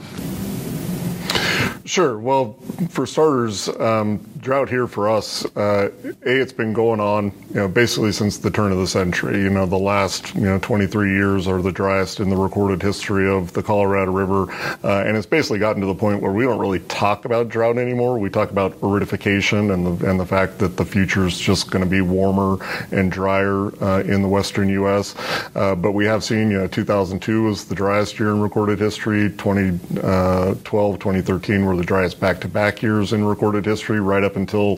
Sure. 1.85 2.19
Well, 2.19 2.55
for 2.89 3.05
starters, 3.05 3.69
um, 3.69 4.27
drought 4.41 4.69
here 4.69 4.87
for 4.87 5.09
us, 5.09 5.45
uh, 5.57 5.91
a 6.25 6.41
it's 6.41 6.53
been 6.53 6.73
going 6.73 7.01
on, 7.01 7.33
you 7.51 7.57
know, 7.57 7.69
basically 7.69 8.13
since 8.13 8.39
the 8.39 8.51
turn 8.51 8.73
of 8.73 8.79
the 8.79 8.87
century. 8.87 9.41
You 9.41 9.51
know, 9.51 9.67
the 9.67 9.79
last 9.79 10.35
you 10.35 10.43
know 10.43 10.59
23 10.59 11.13
years 11.13 11.49
are 11.49 11.61
the 11.61 11.73
driest 11.73 12.21
in 12.21 12.31
the 12.31 12.37
recorded 12.37 12.83
history 12.83 13.29
of 13.29 13.53
the 13.53 13.63
Colorado 13.63 14.13
River, 14.13 14.51
uh, 14.85 15.05
and 15.05 15.17
it's 15.17 15.27
basically 15.27 15.59
gotten 15.59 15.81
to 15.81 15.87
the 15.87 15.95
point 15.95 16.23
where 16.23 16.33
we 16.33 16.45
don't 16.45 16.59
really 16.59 16.81
talk 16.81 17.25
about 17.25 17.49
drought 17.49 17.79
anymore. 17.79 18.19
We 18.19 18.31
talk 18.31 18.51
about 18.51 18.81
aridification 18.81 19.73
and 19.73 20.01
the 20.01 20.09
and 20.09 20.21
the 20.21 20.27
fact 20.27 20.59
that 20.59 20.77
the 20.77 20.85
future 20.85 21.27
is 21.27 21.39
just 21.39 21.71
going 21.71 21.85
to 21.85 21.91
be 21.91 22.01
warmer 22.01 22.59
and 22.93 23.11
drier 23.11 23.73
uh, 23.83 24.03
in 24.03 24.23
the 24.23 24.29
western 24.29 24.69
U.S. 24.71 25.15
Uh, 25.55 25.75
but 25.75 25.93
we 25.93 26.05
have 26.05 26.23
seen, 26.23 26.51
you 26.51 26.59
know, 26.59 26.67
2002 26.67 27.43
was 27.43 27.65
the 27.65 27.75
driest 27.75 28.19
year 28.19 28.31
in 28.31 28.41
recorded 28.41 28.79
history. 28.79 29.29
2012, 29.31 30.99
2013 30.99 31.65
were 31.65 31.77
the 31.77 31.83
driest 31.83 32.21
back-to-back 32.21 32.83
years 32.83 33.13
in 33.13 33.25
recorded 33.25 33.65
history, 33.65 34.01
right 34.01 34.25
up 34.29 34.37
until 34.37 34.77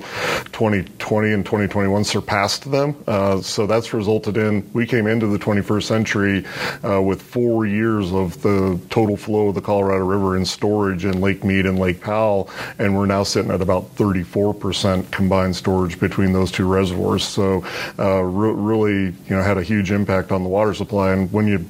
2020 0.53 1.33
and 1.33 1.45
2021 1.45 2.05
surpassed 2.05 2.71
them. 2.71 2.95
Uh, 3.07 3.41
so 3.41 3.67
that's 3.67 3.93
resulted 3.93 4.37
in 4.37 4.69
we 4.73 4.87
came 4.87 5.07
into 5.07 5.27
the 5.27 5.39
21st 5.39 5.83
century 5.83 6.45
uh, 6.85 7.03
with 7.03 7.21
four 7.21 7.67
years 7.67 8.13
of 8.13 8.41
the 8.43 8.81
total 8.91 9.17
flow 9.17 9.49
of 9.49 9.55
the 9.55 9.61
Colorado 9.61 10.05
River 10.05 10.37
in 10.37 10.45
storage 10.45 11.05
in 11.05 11.21
Lake 11.21 11.43
Mead 11.43 11.67
and 11.67 11.79
Lake 11.79 12.01
Powell, 12.01 12.49
and 12.79 12.97
we're 12.97 13.07
now 13.07 13.23
sitting 13.25 13.51
at 13.51 13.61
about 13.61 13.95
34% 13.97 15.11
combined 15.11 15.57
storage 15.57 15.99
between 15.99 16.33
those 16.33 16.53
two 16.53 16.67
reservoirs. 16.67 17.25
So 17.25 17.65
uh, 17.99 18.23
re- 18.23 18.53
really, 18.53 19.05
you 19.05 19.31
know, 19.31 19.43
had 19.43 19.59
a 19.59 19.63
huge 19.63 19.91
impact 19.91 20.31
on 20.31 20.43
the 20.43 20.49
water 20.49 20.75
supply. 20.75 21.13
And 21.13 21.33
when 21.33 21.47
you, 21.47 21.67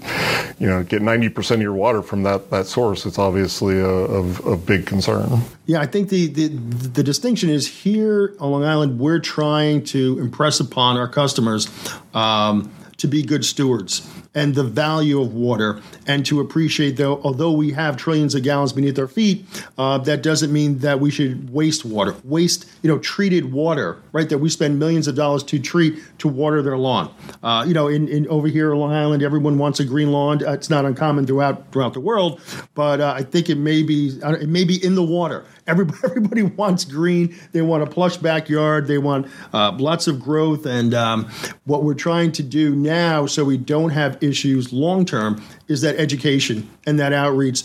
you 0.58 0.66
know, 0.66 0.82
get 0.82 1.00
90% 1.02 1.52
of 1.52 1.62
your 1.62 1.72
water 1.72 2.02
from 2.02 2.22
that 2.24 2.50
that 2.50 2.66
source, 2.66 3.06
it's 3.06 3.18
obviously 3.18 3.78
a, 3.78 3.86
of 3.86 4.66
big 4.66 4.86
concern. 4.86 5.40
Yeah, 5.70 5.80
I 5.80 5.86
think 5.86 6.08
the, 6.08 6.26
the, 6.26 6.48
the 6.48 7.04
distinction 7.04 7.48
is 7.48 7.68
here 7.68 8.34
on 8.40 8.50
Long 8.50 8.64
Island, 8.64 8.98
we're 8.98 9.20
trying 9.20 9.84
to 9.84 10.18
impress 10.18 10.58
upon 10.58 10.96
our 10.96 11.06
customers 11.06 11.68
um, 12.12 12.74
to 12.96 13.06
be 13.06 13.22
good 13.22 13.44
stewards. 13.44 14.04
and 14.34 14.54
the 14.54 14.62
value 14.62 15.20
of 15.20 15.34
water 15.34 15.80
and 16.06 16.24
to 16.24 16.40
appreciate 16.40 16.96
though 16.96 17.20
although 17.24 17.50
we 17.50 17.72
have 17.72 17.96
trillions 17.96 18.34
of 18.34 18.42
gallons 18.42 18.72
beneath 18.72 18.98
our 18.98 19.08
feet 19.08 19.44
uh, 19.76 19.98
that 19.98 20.22
doesn't 20.22 20.52
mean 20.52 20.78
that 20.78 21.00
we 21.00 21.10
should 21.10 21.50
waste 21.50 21.84
water 21.84 22.14
waste 22.22 22.66
you 22.82 22.88
know 22.88 22.98
treated 23.00 23.52
water 23.52 24.00
right 24.12 24.28
that 24.28 24.38
we 24.38 24.48
spend 24.48 24.78
millions 24.78 25.08
of 25.08 25.16
dollars 25.16 25.42
to 25.42 25.58
treat 25.58 26.00
to 26.18 26.28
water 26.28 26.62
their 26.62 26.78
lawn 26.78 27.12
uh, 27.42 27.64
you 27.66 27.74
know 27.74 27.88
in, 27.88 28.06
in 28.08 28.26
over 28.28 28.46
here 28.46 28.72
on 28.72 28.78
long 28.78 28.92
island 28.92 29.22
everyone 29.22 29.58
wants 29.58 29.80
a 29.80 29.84
green 29.84 30.12
lawn 30.12 30.44
uh, 30.46 30.52
it's 30.52 30.70
not 30.70 30.84
uncommon 30.84 31.26
throughout 31.26 31.72
throughout 31.72 31.92
the 31.92 32.00
world 32.00 32.40
but 32.74 33.00
uh, 33.00 33.12
i 33.16 33.22
think 33.22 33.50
it 33.50 33.56
may 33.56 33.82
be 33.82 34.16
it 34.22 34.48
may 34.48 34.64
be 34.64 34.82
in 34.84 34.94
the 34.94 35.02
water 35.02 35.44
Everybody, 35.66 35.98
everybody 36.04 36.42
wants 36.42 36.84
green. 36.84 37.36
They 37.52 37.62
want 37.62 37.82
a 37.82 37.86
plush 37.86 38.16
backyard. 38.16 38.86
They 38.86 38.98
want 38.98 39.26
uh, 39.52 39.72
lots 39.72 40.06
of 40.06 40.20
growth. 40.20 40.66
And 40.66 40.94
um, 40.94 41.30
what 41.64 41.84
we're 41.84 41.94
trying 41.94 42.32
to 42.32 42.42
do 42.42 42.74
now, 42.74 43.26
so 43.26 43.44
we 43.44 43.56
don't 43.56 43.90
have 43.90 44.22
issues 44.22 44.72
long 44.72 45.04
term, 45.04 45.42
is 45.68 45.80
that 45.82 45.96
education 45.96 46.68
and 46.86 46.98
that 46.98 47.12
outreach. 47.12 47.62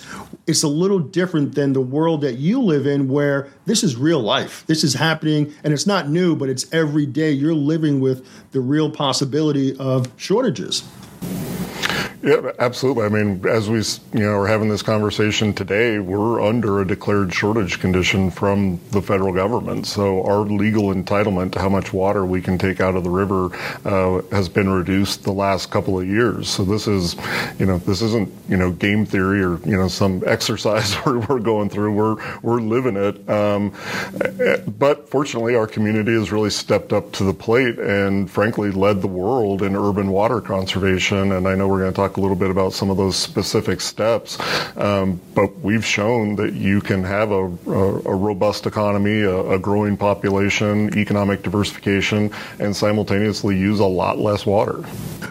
It's 0.47 0.63
a 0.63 0.67
little 0.67 0.99
different 0.99 1.55
than 1.55 1.73
the 1.73 1.81
world 1.81 2.21
that 2.21 2.35
you 2.35 2.61
live 2.61 2.85
in, 2.85 3.07
where 3.07 3.49
this 3.65 3.83
is 3.83 3.95
real 3.95 4.19
life. 4.19 4.65
This 4.67 4.83
is 4.83 4.93
happening, 4.93 5.53
and 5.63 5.73
it's 5.73 5.87
not 5.87 6.09
new, 6.09 6.35
but 6.35 6.49
it's 6.49 6.71
every 6.73 7.05
day. 7.05 7.31
You're 7.31 7.55
living 7.55 7.99
with 7.99 8.27
the 8.51 8.61
real 8.61 8.91
possibility 8.91 9.75
of 9.77 10.07
shortages. 10.17 10.83
Yeah, 12.25 12.53
absolutely. 12.57 13.03
I 13.05 13.09
mean, 13.09 13.45
as 13.47 13.69
we 13.69 13.77
you 14.19 14.25
know 14.25 14.39
are 14.39 14.47
having 14.47 14.67
this 14.67 14.81
conversation 14.81 15.53
today, 15.53 15.99
we're 15.99 16.41
under 16.41 16.81
a 16.81 16.87
declared 16.87 17.31
shortage 17.31 17.79
condition 17.79 18.31
from 18.31 18.79
the 18.89 18.99
federal 18.99 19.31
government. 19.31 19.85
So 19.85 20.23
our 20.25 20.39
legal 20.39 20.85
entitlement 20.85 21.51
to 21.51 21.59
how 21.59 21.69
much 21.69 21.93
water 21.93 22.25
we 22.25 22.41
can 22.41 22.57
take 22.57 22.81
out 22.81 22.95
of 22.95 23.03
the 23.03 23.11
river 23.11 23.55
uh, 23.85 24.23
has 24.31 24.49
been 24.49 24.71
reduced 24.71 25.23
the 25.23 25.33
last 25.33 25.69
couple 25.69 25.99
of 25.99 26.07
years. 26.07 26.49
So 26.49 26.65
this 26.65 26.87
is, 26.87 27.15
you 27.59 27.67
know, 27.67 27.77
this 27.77 28.01
isn't 28.01 28.33
you 28.49 28.57
know 28.57 28.71
game 28.71 29.05
theory 29.05 29.43
or 29.43 29.59
you 29.59 29.77
know 29.77 29.87
some 29.87 30.23
exercise 30.27 30.95
we're 31.05 31.37
going 31.37 31.69
through. 31.69 31.93
We're 31.93 32.39
we're 32.41 32.59
living 32.59 32.95
it. 32.97 33.29
Um, 33.29 33.71
but 34.79 35.07
fortunately, 35.09 35.55
our 35.55 35.67
community 35.67 36.13
has 36.13 36.31
really 36.31 36.49
stepped 36.49 36.91
up 36.91 37.11
to 37.13 37.23
the 37.23 37.35
plate 37.35 37.77
and 37.77 38.31
frankly 38.31 38.71
led 38.71 39.03
the 39.03 39.07
world 39.07 39.61
in 39.61 39.75
urban 39.75 40.09
water 40.09 40.41
conservation. 40.41 41.33
And 41.33 41.47
I 41.47 41.53
know 41.53 41.67
we're 41.67 41.81
going 41.81 41.93
to 41.93 41.95
talk 41.95 42.14
a 42.17 42.21
little 42.21 42.35
bit 42.35 42.49
about 42.49 42.73
some 42.73 42.89
of 42.89 42.97
those 42.97 43.15
specific 43.15 43.81
steps. 43.81 44.37
Um, 44.77 45.19
but 45.33 45.59
we've 45.59 45.85
shown 45.85 46.35
that 46.37 46.53
you 46.53 46.81
can 46.81 47.03
have 47.03 47.31
a, 47.31 47.45
a, 47.67 47.95
a 48.05 48.15
robust 48.15 48.65
economy, 48.65 49.21
a, 49.21 49.51
a, 49.51 49.59
growing 49.59 49.97
population, 49.97 50.97
economic 50.97 51.43
diversification, 51.43 52.31
and 52.59 52.75
simultaneously 52.75 53.57
use 53.57 53.79
a 53.79 53.85
lot 53.85 54.17
less 54.17 54.45
water. 54.45 54.83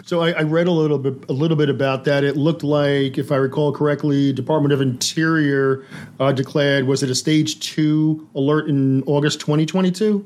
So 0.05 0.21
I, 0.21 0.31
I 0.31 0.41
read 0.41 0.67
a 0.67 0.71
little 0.71 0.99
bit 0.99 1.29
a 1.29 1.33
little 1.33 1.57
bit 1.57 1.69
about 1.69 2.03
that. 2.05 2.23
It 2.23 2.37
looked 2.37 2.63
like, 2.63 3.17
if 3.17 3.31
I 3.31 3.37
recall 3.37 3.71
correctly, 3.71 4.33
Department 4.33 4.73
of 4.73 4.81
Interior 4.81 5.85
uh, 6.19 6.31
declared 6.31 6.85
was 6.85 7.03
it 7.03 7.09
a 7.09 7.15
stage 7.15 7.59
two 7.59 8.27
alert 8.35 8.67
in 8.67 9.03
August 9.03 9.39
2022? 9.39 10.25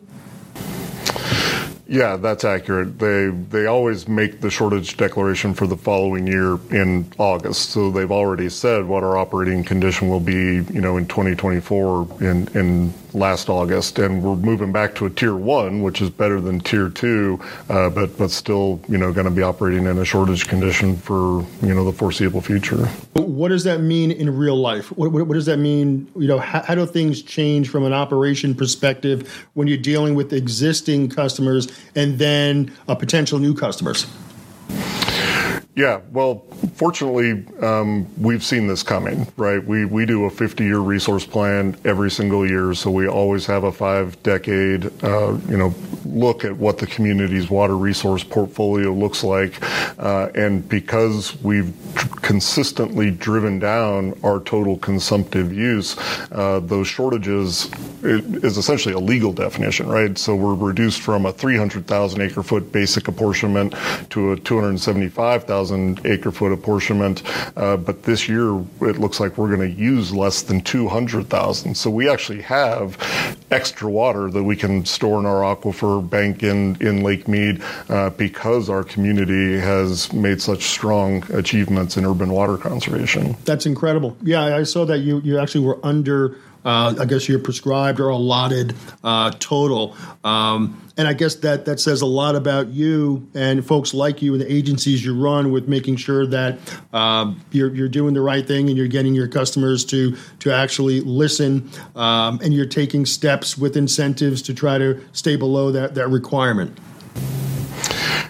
Yeah, 1.92 2.18
that's 2.18 2.46
accurate. 2.46 3.00
They 3.00 3.30
they 3.30 3.66
always 3.66 4.08
make 4.08 4.42
the 4.42 4.52
shortage 4.52 4.96
declaration 4.96 5.56
for 5.56 5.66
the 5.66 5.76
following 5.76 6.28
year 6.28 6.60
in 6.70 7.12
August, 7.18 7.72
so 7.72 7.90
they've 7.90 8.12
already 8.12 8.48
said 8.50 8.86
what 8.86 9.04
our 9.04 9.18
operating 9.18 9.64
condition 9.64 10.08
will 10.08 10.20
be, 10.20 10.62
you 10.72 10.82
know, 10.82 10.98
in 10.98 11.08
2024 11.08 12.08
in 12.22 12.48
in 12.50 12.94
last 13.14 13.50
August, 13.50 14.00
and 14.00 14.22
we're 14.24 14.36
moving 14.36 14.72
back 14.72 14.96
to 14.96 15.06
a 15.06 15.10
tier 15.10 15.36
one, 15.36 15.82
which 15.82 16.02
is 16.02 16.10
better 16.10 16.40
than 16.40 16.60
tier 16.60 16.90
two, 16.90 17.40
uh, 17.70 17.90
but 17.90 18.18
but 18.18 18.32
still, 18.32 18.80
you 18.88 18.98
know, 18.98 19.12
going 19.12 19.26
to 19.26 19.32
be 19.32 19.42
operating 19.42 19.86
in 19.86 19.98
a 19.98 20.06
shortage 20.06 20.48
condition 20.48 20.96
for 20.98 21.46
you 21.62 21.74
know 21.74 21.86
the 21.86 21.94
foreseeable 21.94 22.42
future. 22.42 22.86
What 23.14 23.50
does 23.50 23.64
that 23.64 23.82
mean 23.82 24.12
in 24.12 24.36
real 24.36 24.58
life? 24.58 24.92
What, 24.98 25.12
what, 25.12 25.28
what 25.28 25.34
does 25.34 25.46
that 25.46 25.58
mean? 25.58 26.08
You 26.16 26.28
know, 26.28 26.40
how, 26.40 26.62
how 26.62 26.76
do 26.76 26.86
things 26.86 27.22
change 27.22 27.70
from 27.70 27.86
an 27.86 27.94
operation 27.94 28.56
perspective 28.56 29.48
when 29.54 29.68
you're 29.68 29.78
dealing 29.78 30.16
with 30.16 30.34
existing 30.34 31.10
customers 31.10 31.68
and 31.96 32.20
then 32.20 32.74
uh, 32.88 32.96
potential 32.96 33.40
new 33.40 33.54
customers? 33.54 34.06
Yeah, 35.80 36.02
well, 36.12 36.40
fortunately, 36.74 37.46
um, 37.62 38.06
we've 38.22 38.44
seen 38.44 38.68
this 38.68 38.84
coming, 38.84 39.26
right? 39.38 39.64
We 39.64 39.86
we 39.86 40.06
do 40.06 40.26
a 40.26 40.30
50-year 40.30 40.80
resource 40.80 41.26
plan 41.26 41.78
every 41.86 42.12
single 42.12 42.46
year, 42.46 42.74
so 42.74 42.92
we 42.92 43.08
always 43.08 43.46
have 43.46 43.64
a 43.64 43.72
five-decade, 43.72 44.92
uh, 45.06 45.38
you 45.48 45.56
know, 45.56 45.74
look 46.04 46.44
at 46.44 46.58
what 46.58 46.80
the 46.80 46.88
community's 46.88 47.50
water 47.50 47.78
resource 47.78 48.26
portfolio 48.26 48.92
looks 48.92 49.24
like, 49.24 49.54
uh, 50.00 50.28
and 50.36 50.68
because 50.68 51.42
we've 51.44 51.74
consistently 52.22 53.10
driven 53.10 53.58
down 53.58 54.20
our 54.22 54.42
total 54.42 54.78
consumptive 54.80 55.54
use, 55.54 55.96
uh, 56.34 56.60
those 56.60 56.88
shortages 56.90 57.72
is 58.04 58.58
essentially 58.58 58.94
a 58.94 59.00
legal 59.00 59.32
definition, 59.32 59.88
right? 59.88 60.18
So 60.18 60.36
we're 60.36 60.56
reduced 60.56 61.02
from 61.02 61.26
a 61.26 61.32
300,000 61.32 62.22
acre 62.22 62.44
foot 62.44 62.70
basic 62.74 63.08
apportionment 63.08 63.74
to 64.10 64.34
a 64.34 64.40
275,000 64.40 65.69
acre 66.06 66.32
foot 66.32 66.52
apportionment, 66.52 67.24
uh, 67.58 67.78
but 67.78 68.04
this 68.04 68.28
year 68.28 68.58
it 68.82 68.98
looks 68.98 69.20
like 69.20 69.38
we're 69.38 69.56
going 69.56 69.76
to 69.76 69.82
use 69.82 70.14
less 70.14 70.42
than 70.42 70.62
200,000. 70.62 71.76
So 71.76 71.90
we 71.90 72.10
actually 72.10 72.42
have 72.42 72.98
extra 73.52 73.90
water 73.90 74.30
that 74.30 74.44
we 74.44 74.56
can 74.56 74.86
store 74.86 75.20
in 75.20 75.26
our 75.26 75.42
aquifer 75.56 76.08
bank 76.08 76.44
in, 76.44 76.78
in 76.82 77.04
Lake 77.04 77.28
Mead 77.28 77.62
uh, 77.90 78.10
because 78.12 78.70
our 78.70 78.84
community 78.84 79.60
has 79.60 80.12
made 80.14 80.42
such 80.42 80.64
strong 80.64 81.24
achievements 81.34 81.98
in 81.98 82.06
urban 82.06 82.32
water 82.32 82.58
conservation. 82.58 83.36
That's 83.46 83.66
incredible. 83.66 84.16
Yeah, 84.22 84.56
I 84.56 84.64
saw 84.64 84.86
that 84.86 85.00
you, 85.00 85.20
you 85.22 85.40
actually 85.40 85.66
were 85.66 85.80
under 85.84 86.38
uh, 86.66 86.96
I 87.00 87.06
guess 87.06 87.28
you're 87.28 87.40
prescribed 87.40 88.00
or 88.00 88.10
allotted 88.10 88.76
uh, 89.04 89.32
total. 89.40 89.96
Um, 90.24 90.82
and 90.98 91.08
I 91.08 91.14
guess 91.14 91.36
that 91.36 91.64
that 91.66 91.80
says 91.80 92.02
a 92.02 92.06
lot 92.06 92.36
about 92.36 92.68
you 92.68 93.26
and 93.34 93.66
folks 93.66 93.94
like 93.94 94.22
you 94.22 94.34
and 94.34 94.42
the 94.42 94.52
agencies 94.52 95.04
you 95.04 95.18
run 95.18 95.52
with 95.52 95.70
making 95.70 95.96
sure 95.96 96.26
that 96.28 96.60
um, 96.92 97.40
you're, 97.52 97.74
you're 97.74 97.88
doing 97.88 98.14
the 98.14 98.22
right 98.22 98.46
thing 98.46 98.68
and 98.68 98.78
you're 98.78 98.88
getting 98.88 99.14
your 99.14 99.30
customers 99.30 99.86
to 99.86 100.18
to 100.40 100.52
actually 100.52 101.00
listen 101.00 101.70
um, 101.96 102.40
and 102.44 102.54
you're 102.54 102.66
taking 102.66 103.06
steps 103.06 103.58
with 103.58 103.78
incentives 103.78 104.42
to 104.42 104.54
try 104.54 104.78
to 104.78 105.02
stay 105.14 105.38
below 105.38 105.72
that, 105.72 105.96
that 105.96 106.10
requirement. 106.10 106.78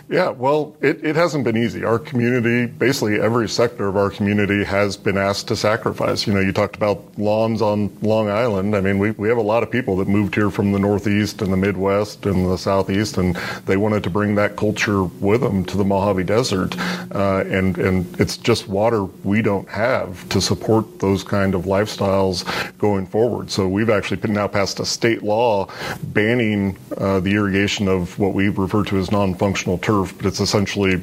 Yeah, 0.10 0.30
well, 0.30 0.76
it, 0.82 1.06
it 1.06 1.16
hasn't 1.16 1.44
been 1.44 1.56
easy. 1.56 1.84
Our 1.84 2.00
community, 2.00 2.66
basically 2.66 3.20
every 3.22 3.48
sector 3.48 3.88
of 3.88 3.96
our 3.96 4.10
community 4.10 4.64
has 4.64 4.98
been 4.98 5.20
asked 5.20 5.48
to 5.50 5.56
sacrifice. 5.56 6.26
You 6.26 6.34
know, 6.34 6.40
you 6.40 6.52
talked 6.52 6.76
about 6.76 7.04
lawns 7.20 7.62
on 7.62 7.96
Long 8.02 8.28
Island. 8.28 8.76
I 8.76 8.82
mean, 8.82 8.98
we, 8.98 9.12
we 9.12 9.30
have 9.30 9.38
a 9.38 9.44
lot 9.44 9.62
of 9.62 9.70
people 9.70 9.96
that 9.98 10.08
moved 10.08 10.34
here 10.34 10.50
from 10.50 10.72
the 10.72 10.80
Northeast 10.80 11.44
and 11.44 11.54
the 11.54 11.58
Midwest 11.58 12.26
and 12.26 12.50
the 12.50 12.58
Southeast, 12.58 13.20
and 13.20 13.36
they 13.68 13.78
wanted 13.78 14.04
to 14.04 14.10
bring 14.10 14.34
that 14.34 14.56
culture 14.56 15.04
with 15.04 15.42
them 15.42 15.64
to 15.66 15.78
the 15.78 15.86
Mojave 15.86 16.24
Desert. 16.24 16.76
Uh, 17.14 17.44
and, 17.46 17.78
and 17.78 18.20
it's 18.20 18.36
just 18.36 18.68
water 18.68 19.04
we 19.24 19.44
don't 19.44 19.70
have 19.70 20.28
to 20.30 20.42
support 20.42 20.98
those 20.98 21.24
kind 21.24 21.54
of 21.54 21.66
lifestyles 21.66 22.46
going 22.80 23.06
forward. 23.06 23.52
So 23.52 23.68
we've 23.68 23.92
actually 23.92 24.20
now 24.34 24.48
passed 24.48 24.80
a 24.80 24.88
state 24.88 25.22
law 25.22 25.70
banning 26.02 26.80
uh, 26.98 27.20
the 27.20 27.36
irrigation 27.36 27.88
of 27.88 28.18
what 28.18 28.34
we 28.34 28.50
refer 28.50 28.84
to 28.86 28.98
as 28.98 29.12
non-functional 29.12 29.78
turf 29.78 29.99
turf, 30.00 30.16
but 30.18 30.26
it's 30.26 30.40
essentially, 30.40 31.02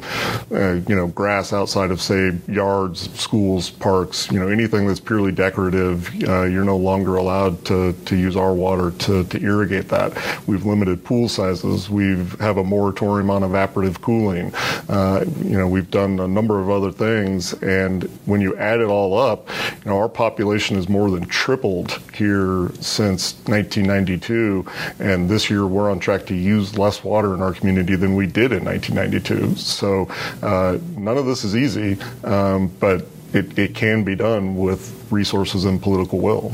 uh, 0.53 0.75
you 0.89 0.97
know, 0.97 1.09
grass 1.09 1.53
outside 1.53 1.91
of, 1.91 2.01
say, 2.01 2.33
yards, 2.49 3.11
schools, 3.19 3.71
parks, 3.71 4.31
you 4.31 4.39
know, 4.39 4.49
anything 4.49 4.87
that's 4.87 5.01
purely 5.01 5.33
decorative, 5.33 6.11
uh, 6.29 6.45
you're 6.45 6.65
no 6.65 6.77
longer 6.77 7.17
allowed 7.17 7.65
to, 7.65 7.93
to 8.05 8.17
use 8.17 8.37
our 8.37 8.55
water 8.55 8.91
to, 8.93 9.25
to 9.25 9.43
irrigate 9.43 9.89
that. 9.89 10.13
We've 10.47 10.65
limited 10.65 11.05
pool 11.05 11.29
sizes. 11.29 11.91
We 11.91 12.17
have 12.41 12.59
a 12.59 12.65
moratorium 12.65 13.31
on 13.31 13.43
evaporative 13.43 14.01
cooling. 14.01 14.55
Uh, 14.89 15.25
you 15.43 15.59
know, 15.59 15.69
we've 15.69 15.91
done 15.91 16.21
a 16.21 16.29
number 16.29 16.61
of 16.61 16.71
other 16.71 16.93
things, 16.93 17.53
and 17.55 18.05
when 18.27 18.41
you 18.41 18.57
add 18.57 18.81
it 18.81 18.89
all 18.89 19.19
up, 19.19 19.49
you 19.85 19.91
know, 19.91 19.99
our 19.99 20.09
population 20.09 20.77
has 20.77 20.89
more 20.89 21.11
than 21.11 21.27
tripled 21.27 21.93
here 22.15 22.71
since 22.81 23.35
1992, 23.47 24.65
and 24.99 25.29
this 25.29 25.51
year 25.51 25.67
we're 25.67 25.91
on 25.91 25.99
track 25.99 26.27
to 26.27 26.35
use 26.35 26.79
less 26.79 27.05
water 27.05 27.35
in 27.35 27.43
our 27.43 27.53
community 27.53 27.97
than 27.97 28.15
we 28.15 28.27
did 28.27 28.53
in 28.53 28.65
1992. 28.65 28.86
1992. 28.91 29.57
So 29.57 30.09
uh, 30.43 30.79
none 30.97 31.17
of 31.19 31.27
this 31.27 31.45
is 31.45 31.57
easy, 31.57 31.97
um, 32.25 32.69
but 32.81 33.07
it, 33.33 33.59
it 33.59 33.75
can 33.75 34.05
be 34.05 34.15
done 34.15 34.57
with 34.57 35.07
resources 35.11 35.65
and 35.65 35.81
political 35.81 36.19
will. 36.21 36.53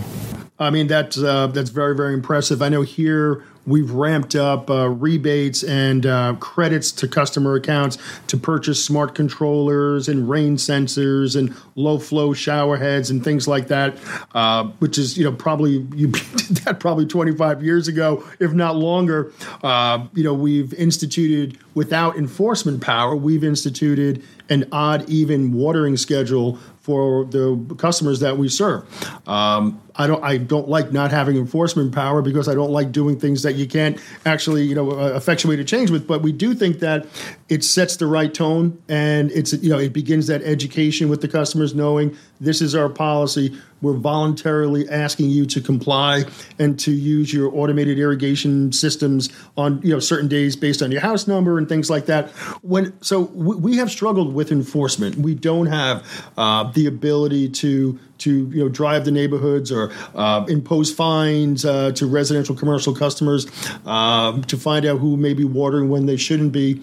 I 0.58 0.70
mean 0.70 0.86
that's 0.86 1.18
uh, 1.18 1.48
that's 1.48 1.70
very 1.70 1.96
very 1.96 2.14
impressive. 2.14 2.62
I 2.62 2.68
know 2.68 2.82
here 2.82 3.42
we've 3.66 3.90
ramped 3.90 4.34
up 4.34 4.70
uh, 4.70 4.88
rebates 4.88 5.62
and 5.62 6.06
uh, 6.06 6.34
credits 6.40 6.90
to 6.92 7.08
customer 7.08 7.54
accounts 7.54 7.98
to 8.26 8.36
purchase 8.36 8.84
smart 8.84 9.14
controllers 9.14 10.08
and 10.08 10.28
rain 10.28 10.56
sensors 10.56 11.36
and 11.36 11.54
low 11.74 11.98
flow 11.98 12.32
shower 12.32 12.76
heads 12.76 13.10
and 13.10 13.22
things 13.24 13.46
like 13.46 13.68
that, 13.68 13.96
uh, 14.34 14.64
which 14.78 14.98
is 14.98 15.16
you 15.16 15.24
know 15.24 15.32
probably 15.32 15.86
you 15.94 16.08
did 16.08 16.56
that 16.58 16.80
probably 16.80 17.06
25 17.06 17.62
years 17.62 17.88
ago, 17.88 18.24
if 18.40 18.52
not 18.52 18.76
longer. 18.76 19.32
Uh, 19.62 20.06
you 20.14 20.24
know 20.24 20.34
we've 20.34 20.74
instituted 20.74 21.58
without 21.74 22.16
enforcement 22.16 22.82
power, 22.82 23.16
we've 23.16 23.44
instituted 23.44 24.22
an 24.48 24.68
odd 24.72 25.08
even 25.08 25.52
watering 25.52 25.96
schedule 25.96 26.58
for 26.82 27.24
the 27.26 27.56
customers 27.78 28.20
that 28.20 28.36
we 28.36 28.48
serve. 28.48 28.84
Um, 29.28 29.80
I 29.96 30.06
don't 30.06 30.22
I 30.24 30.38
don't 30.38 30.68
like 30.68 30.92
not 30.92 31.10
having 31.10 31.36
enforcement 31.36 31.94
power 31.94 32.22
because 32.22 32.48
I 32.48 32.54
don't 32.54 32.70
like 32.70 32.92
doing 32.92 33.18
things 33.18 33.42
that 33.42 33.54
you 33.54 33.66
can't 33.66 34.00
actually 34.24 34.64
you 34.64 34.74
know 34.74 34.90
uh, 34.92 35.14
effectuate 35.16 35.58
a 35.60 35.64
change 35.64 35.90
with. 35.90 36.06
But 36.06 36.22
we 36.22 36.32
do 36.32 36.54
think 36.54 36.80
that 36.80 37.06
it 37.48 37.64
sets 37.64 37.96
the 37.96 38.06
right 38.06 38.32
tone 38.32 38.82
and 38.88 39.30
it's 39.32 39.52
you 39.52 39.70
know 39.70 39.78
it 39.78 39.92
begins 39.92 40.26
that 40.28 40.42
education 40.42 41.08
with 41.08 41.20
the 41.20 41.28
customers 41.28 41.74
knowing 41.74 42.16
this 42.40 42.60
is 42.60 42.74
our 42.74 42.88
policy. 42.88 43.56
We're 43.82 43.94
voluntarily 43.94 44.88
asking 44.88 45.30
you 45.30 45.44
to 45.46 45.60
comply 45.60 46.24
and 46.58 46.78
to 46.80 46.92
use 46.92 47.32
your 47.32 47.54
automated 47.54 47.98
irrigation 47.98 48.72
systems 48.72 49.28
on 49.56 49.80
you 49.82 49.92
know 49.92 50.00
certain 50.00 50.28
days 50.28 50.56
based 50.56 50.82
on 50.82 50.90
your 50.92 51.00
house 51.00 51.26
number 51.26 51.58
and 51.58 51.68
things 51.68 51.90
like 51.90 52.06
that. 52.06 52.30
When 52.62 53.00
so 53.02 53.20
we 53.20 53.76
have 53.76 53.90
struggled 53.90 54.34
with 54.34 54.52
enforcement. 54.52 55.16
We 55.16 55.34
don't 55.34 55.66
have 55.66 56.30
uh, 56.36 56.70
the 56.72 56.86
ability 56.86 57.50
to 57.50 57.98
to 58.22 58.48
you 58.50 58.60
know 58.62 58.68
drive 58.68 59.04
the 59.04 59.10
neighborhoods 59.10 59.70
or 59.70 59.92
uh, 60.14 60.44
impose 60.48 60.92
fines 60.92 61.64
uh, 61.64 61.92
to 61.92 62.06
residential 62.06 62.54
commercial 62.54 62.94
customers 62.94 63.46
uh, 63.86 64.40
to 64.42 64.56
find 64.56 64.86
out 64.86 64.98
who 64.98 65.16
may 65.16 65.34
be 65.34 65.44
watering 65.44 65.88
when 65.88 66.06
they 66.06 66.16
shouldn't 66.16 66.52
be. 66.52 66.80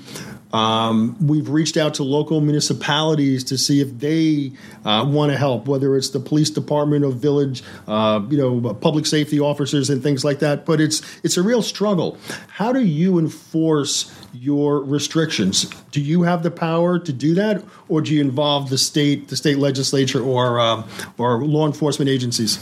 Um, 0.51 1.15
we've 1.25 1.49
reached 1.49 1.77
out 1.77 1.93
to 1.95 2.03
local 2.03 2.41
municipalities 2.41 3.43
to 3.45 3.57
see 3.57 3.81
if 3.81 3.99
they 3.99 4.51
uh, 4.83 5.05
want 5.07 5.31
to 5.31 5.37
help, 5.37 5.67
whether 5.67 5.95
it's 5.95 6.09
the 6.09 6.19
police 6.19 6.49
department 6.49 7.05
or 7.05 7.11
village, 7.11 7.63
uh, 7.87 8.21
you 8.29 8.37
know, 8.37 8.73
public 8.73 9.05
safety 9.05 9.39
officers 9.39 9.89
and 9.89 10.01
things 10.01 10.25
like 10.25 10.39
that. 10.39 10.65
But 10.65 10.81
it's 10.81 11.01
it's 11.23 11.37
a 11.37 11.43
real 11.43 11.61
struggle. 11.61 12.17
How 12.47 12.73
do 12.73 12.83
you 12.83 13.19
enforce 13.19 14.11
your 14.33 14.83
restrictions? 14.83 15.65
Do 15.91 16.01
you 16.01 16.23
have 16.23 16.43
the 16.43 16.51
power 16.51 16.99
to 16.99 17.13
do 17.13 17.35
that, 17.35 17.63
or 17.87 18.01
do 18.01 18.13
you 18.13 18.21
involve 18.21 18.69
the 18.69 18.77
state, 18.77 19.27
the 19.27 19.35
state 19.35 19.57
legislature, 19.57 20.21
or 20.21 20.59
um, 20.59 20.87
or 21.17 21.43
law 21.43 21.67
enforcement 21.67 22.09
agencies? 22.09 22.57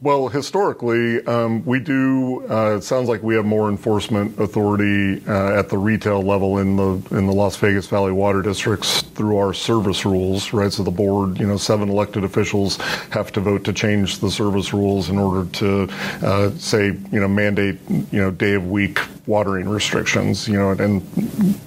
Well, 0.00 0.28
historically, 0.28 1.26
um, 1.26 1.64
we 1.64 1.80
do. 1.80 2.48
Uh, 2.48 2.76
it 2.76 2.82
sounds 2.82 3.08
like 3.08 3.20
we 3.20 3.34
have 3.34 3.44
more 3.44 3.68
enforcement 3.68 4.38
authority 4.38 5.20
uh, 5.26 5.58
at 5.58 5.70
the 5.70 5.76
retail 5.76 6.22
level 6.22 6.58
in 6.58 6.76
the 6.76 7.02
in 7.16 7.26
the 7.26 7.32
Las 7.32 7.56
Vegas 7.56 7.88
Valley 7.88 8.12
water 8.12 8.40
districts 8.40 9.02
through 9.02 9.38
our 9.38 9.52
service 9.52 10.04
rules, 10.04 10.52
right? 10.52 10.72
So 10.72 10.84
the 10.84 10.92
board, 10.92 11.40
you 11.40 11.48
know, 11.48 11.56
seven 11.56 11.88
elected 11.88 12.22
officials 12.22 12.76
have 13.10 13.32
to 13.32 13.40
vote 13.40 13.64
to 13.64 13.72
change 13.72 14.20
the 14.20 14.30
service 14.30 14.72
rules 14.72 15.10
in 15.10 15.18
order 15.18 15.50
to 15.54 15.88
uh, 16.24 16.50
say, 16.52 16.96
you 17.10 17.18
know, 17.18 17.26
mandate, 17.26 17.78
you 17.90 18.20
know, 18.20 18.30
day 18.30 18.54
of 18.54 18.70
week 18.70 19.00
watering 19.28 19.68
restrictions, 19.68 20.48
you 20.48 20.54
know, 20.54 20.70
and 20.70 21.02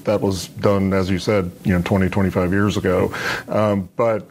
that 0.03 0.20
was 0.20 0.48
done, 0.48 0.94
as 0.94 1.12
you 1.12 1.20
said, 1.20 1.51
you 1.63 1.74
know, 1.74 1.82
20, 1.84 2.10
25 2.10 2.51
years 2.51 2.75
ago. 2.75 3.13
Um, 3.48 3.88
but 3.96 4.25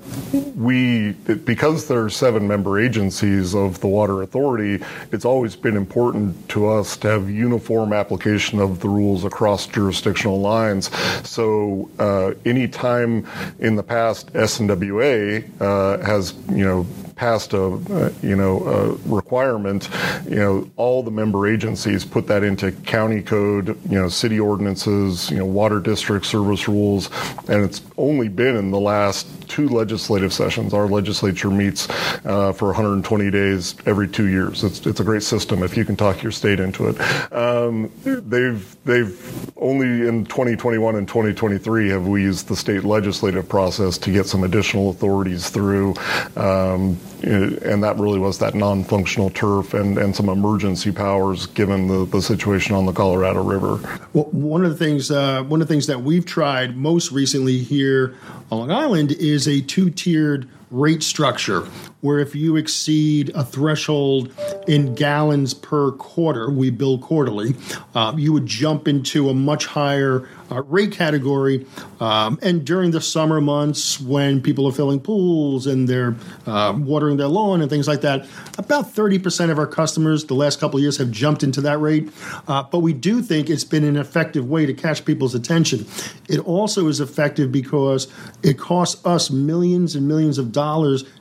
we, 0.56 1.12
because 1.12 1.86
there 1.86 2.02
are 2.04 2.10
seven 2.10 2.48
member 2.48 2.80
agencies 2.80 3.54
of 3.54 3.80
the 3.80 3.86
Water 3.86 4.22
Authority, 4.22 4.84
it's 5.12 5.24
always 5.24 5.54
been 5.54 5.76
important 5.76 6.48
to 6.50 6.68
us 6.68 6.96
to 6.98 7.08
have 7.08 7.30
uniform 7.30 7.92
application 7.92 8.58
of 8.58 8.80
the 8.80 8.88
rules 8.88 9.24
across 9.24 9.68
jurisdictional 9.68 10.40
lines. 10.40 10.90
So 11.26 11.88
uh, 12.00 12.32
any 12.44 12.66
time 12.66 13.26
in 13.60 13.76
the 13.76 13.84
past 13.84 14.32
SNWA 14.32 15.48
uh, 15.60 16.04
has, 16.04 16.34
you 16.50 16.64
know, 16.64 16.84
passed 17.20 17.52
a, 17.52 17.62
uh, 17.62 18.10
you 18.22 18.34
know 18.34 18.64
a 18.64 18.92
requirement, 19.06 19.90
you 20.26 20.36
know 20.36 20.70
all 20.76 21.02
the 21.02 21.10
member 21.10 21.46
agencies 21.46 22.02
put 22.02 22.26
that 22.26 22.42
into 22.42 22.72
county 22.72 23.20
code, 23.20 23.68
you 23.90 23.98
know 23.98 24.08
city 24.08 24.40
ordinances, 24.40 25.30
you 25.30 25.36
know 25.36 25.44
water 25.44 25.80
district 25.80 26.24
service 26.24 26.66
rules, 26.66 27.10
and 27.46 27.62
it's 27.62 27.82
only 27.98 28.28
been 28.28 28.56
in 28.56 28.70
the 28.70 28.80
last 28.80 29.26
two 29.50 29.68
legislative 29.68 30.32
sessions. 30.32 30.72
Our 30.72 30.86
legislature 30.86 31.50
meets 31.50 31.88
uh, 32.24 32.54
for 32.54 32.68
120 32.68 33.30
days 33.30 33.74
every 33.84 34.08
two 34.08 34.28
years. 34.28 34.64
It's 34.64 34.86
it's 34.86 35.00
a 35.00 35.04
great 35.04 35.22
system 35.22 35.62
if 35.62 35.76
you 35.76 35.84
can 35.84 35.96
talk 35.96 36.22
your 36.22 36.32
state 36.32 36.58
into 36.58 36.88
it. 36.88 37.32
Um, 37.34 37.90
they've 38.02 38.76
they've 38.86 39.52
only 39.58 40.08
in 40.08 40.24
2021 40.24 40.96
and 40.96 41.06
2023 41.06 41.90
have 41.90 42.06
we 42.06 42.22
used 42.22 42.48
the 42.48 42.56
state 42.56 42.84
legislative 42.84 43.46
process 43.46 43.98
to 43.98 44.10
get 44.10 44.24
some 44.24 44.42
additional 44.42 44.88
authorities 44.88 45.50
through. 45.50 45.94
Um, 46.36 46.98
and 47.22 47.82
that 47.82 47.98
really 47.98 48.18
was 48.18 48.38
that 48.38 48.54
non-functional 48.54 49.30
turf 49.30 49.74
and, 49.74 49.98
and 49.98 50.14
some 50.14 50.28
emergency 50.28 50.92
powers 50.92 51.46
given 51.46 51.88
the, 51.88 52.04
the 52.06 52.22
situation 52.22 52.74
on 52.74 52.86
the 52.86 52.92
Colorado 52.92 53.42
River. 53.42 53.80
Well, 54.12 54.24
one 54.24 54.64
of 54.64 54.70
the 54.70 54.76
things 54.76 55.10
uh, 55.10 55.42
one 55.44 55.60
of 55.62 55.68
the 55.68 55.74
things 55.74 55.86
that 55.86 56.02
we've 56.02 56.24
tried 56.24 56.76
most 56.76 57.12
recently 57.12 57.58
here 57.58 58.14
on 58.50 58.58
Long 58.58 58.70
Island 58.70 59.12
is 59.12 59.46
a 59.46 59.60
two-tiered 59.60 60.48
rate 60.70 61.02
structure 61.02 61.66
where 62.00 62.18
if 62.18 62.34
you 62.34 62.56
exceed 62.56 63.30
a 63.34 63.44
threshold 63.44 64.32
in 64.66 64.94
gallons 64.94 65.52
per 65.52 65.92
quarter, 65.92 66.50
we 66.50 66.70
bill 66.70 66.98
quarterly, 66.98 67.54
uh, 67.94 68.14
you 68.16 68.32
would 68.32 68.46
jump 68.46 68.88
into 68.88 69.28
a 69.28 69.34
much 69.34 69.66
higher 69.66 70.26
uh, 70.50 70.62
rate 70.62 70.92
category. 70.92 71.66
Um, 72.00 72.38
and 72.42 72.64
during 72.64 72.92
the 72.92 73.00
summer 73.02 73.40
months, 73.40 74.00
when 74.00 74.40
people 74.40 74.66
are 74.66 74.72
filling 74.72 75.00
pools 75.00 75.66
and 75.66 75.88
they're 75.88 76.16
uh, 76.46 76.74
watering 76.76 77.18
their 77.18 77.28
lawn 77.28 77.60
and 77.60 77.68
things 77.68 77.86
like 77.86 78.00
that, 78.00 78.26
about 78.56 78.94
30% 78.94 79.50
of 79.50 79.58
our 79.58 79.66
customers 79.66 80.24
the 80.24 80.34
last 80.34 80.58
couple 80.58 80.78
of 80.78 80.82
years 80.82 80.96
have 80.96 81.10
jumped 81.10 81.42
into 81.42 81.60
that 81.60 81.78
rate. 81.78 82.10
Uh, 82.48 82.62
but 82.62 82.78
we 82.78 82.94
do 82.94 83.20
think 83.20 83.50
it's 83.50 83.64
been 83.64 83.84
an 83.84 83.96
effective 83.96 84.48
way 84.48 84.64
to 84.64 84.72
catch 84.72 85.04
people's 85.04 85.34
attention. 85.34 85.84
It 86.28 86.38
also 86.38 86.88
is 86.88 87.00
effective 87.00 87.52
because 87.52 88.08
it 88.42 88.58
costs 88.58 89.04
us 89.04 89.30
millions 89.30 89.94
and 89.94 90.08
millions 90.08 90.38
of 90.38 90.50
dollars 90.52 90.59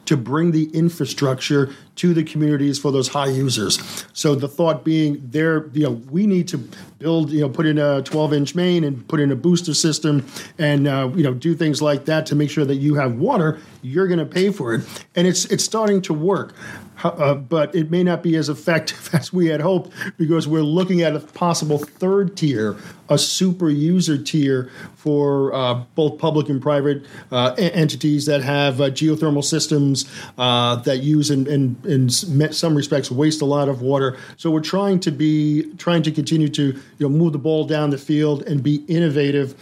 to 0.06 0.18
bring 0.18 0.52
the 0.52 0.70
infrastructure 0.72 1.74
to 1.96 2.14
the 2.14 2.24
communities 2.24 2.80
for 2.80 2.92
those 2.92 3.10
high 3.10 3.28
users. 3.28 4.06
So 4.14 4.34
the 4.34 4.48
thought 4.48 4.86
being 4.86 5.22
there, 5.22 5.68
you 5.74 5.84
know, 5.84 5.92
we 6.10 6.26
need 6.26 6.48
to 6.50 6.58
build, 6.58 7.30
you 7.30 7.42
know, 7.42 7.50
put 7.50 7.66
in 7.66 7.78
a 7.78 8.02
12 8.02 8.34
inch 8.34 8.56
main 8.56 8.84
and 8.84 9.06
put 9.08 9.20
in 9.20 9.32
a 9.32 9.36
booster 9.36 9.74
system 9.74 10.26
and, 10.58 10.88
uh, 10.88 11.10
you 11.14 11.24
know, 11.24 11.34
do 11.34 11.56
things 11.56 11.82
like 11.82 12.06
that 12.06 12.26
to 12.28 12.36
make 12.36 12.50
sure 12.50 12.66
that 12.66 12.76
you 12.76 12.96
have 12.96 13.16
water. 13.16 13.60
You're 13.82 14.08
going 14.08 14.20
to 14.20 14.26
pay 14.26 14.52
for 14.52 14.74
it. 14.76 14.82
And 15.16 15.28
it's, 15.28 15.46
it's 15.46 15.64
starting 15.64 16.02
to 16.04 16.14
work. 16.14 16.56
Uh, 17.04 17.34
but 17.34 17.74
it 17.74 17.90
may 17.90 18.04
not 18.04 18.22
be 18.22 18.36
as 18.36 18.50
effective 18.50 19.10
as 19.14 19.32
we 19.32 19.48
had 19.48 19.62
hoped 19.62 19.92
because 20.18 20.48
we're 20.48 20.62
looking 20.62 21.02
at 21.02 21.16
a 21.16 21.20
possible 21.20 21.78
third 21.78 22.36
tier, 22.36 22.78
a 23.10 23.18
super 23.18 23.70
user 23.70 24.18
tier 24.18 24.70
for 24.96 25.54
uh, 25.54 25.74
both 25.96 26.20
public 26.20 26.50
and 26.50 26.62
private 26.62 27.06
uh, 27.32 27.56
entities 27.58 28.26
that 28.26 28.42
have 28.42 28.82
uh, 28.82 28.90
geothermal 28.90 29.44
systems 29.44 30.06
uh, 30.38 30.76
that 30.78 30.98
use 30.98 31.30
in, 31.30 31.48
in, 31.48 31.76
in, 31.86 32.10
some 32.10 32.76
respects 32.76 33.10
waste 33.10 33.42
a 33.42 33.46
lot 33.46 33.70
of 33.70 33.82
water. 33.82 34.18
So 34.38 34.52
we're 34.52 34.60
trying 34.60 35.00
to 35.02 35.12
be 35.12 35.74
trying 35.76 36.04
to 36.04 36.12
continue 36.12 36.50
to 36.50 36.64
you 36.64 36.82
know 37.00 37.10
move 37.10 37.34
the 37.34 37.40
ball 37.40 37.66
down 37.66 37.90
the 37.90 37.98
field 37.98 38.44
and 38.44 38.62
be 38.62 38.84
innovative. 38.88 39.56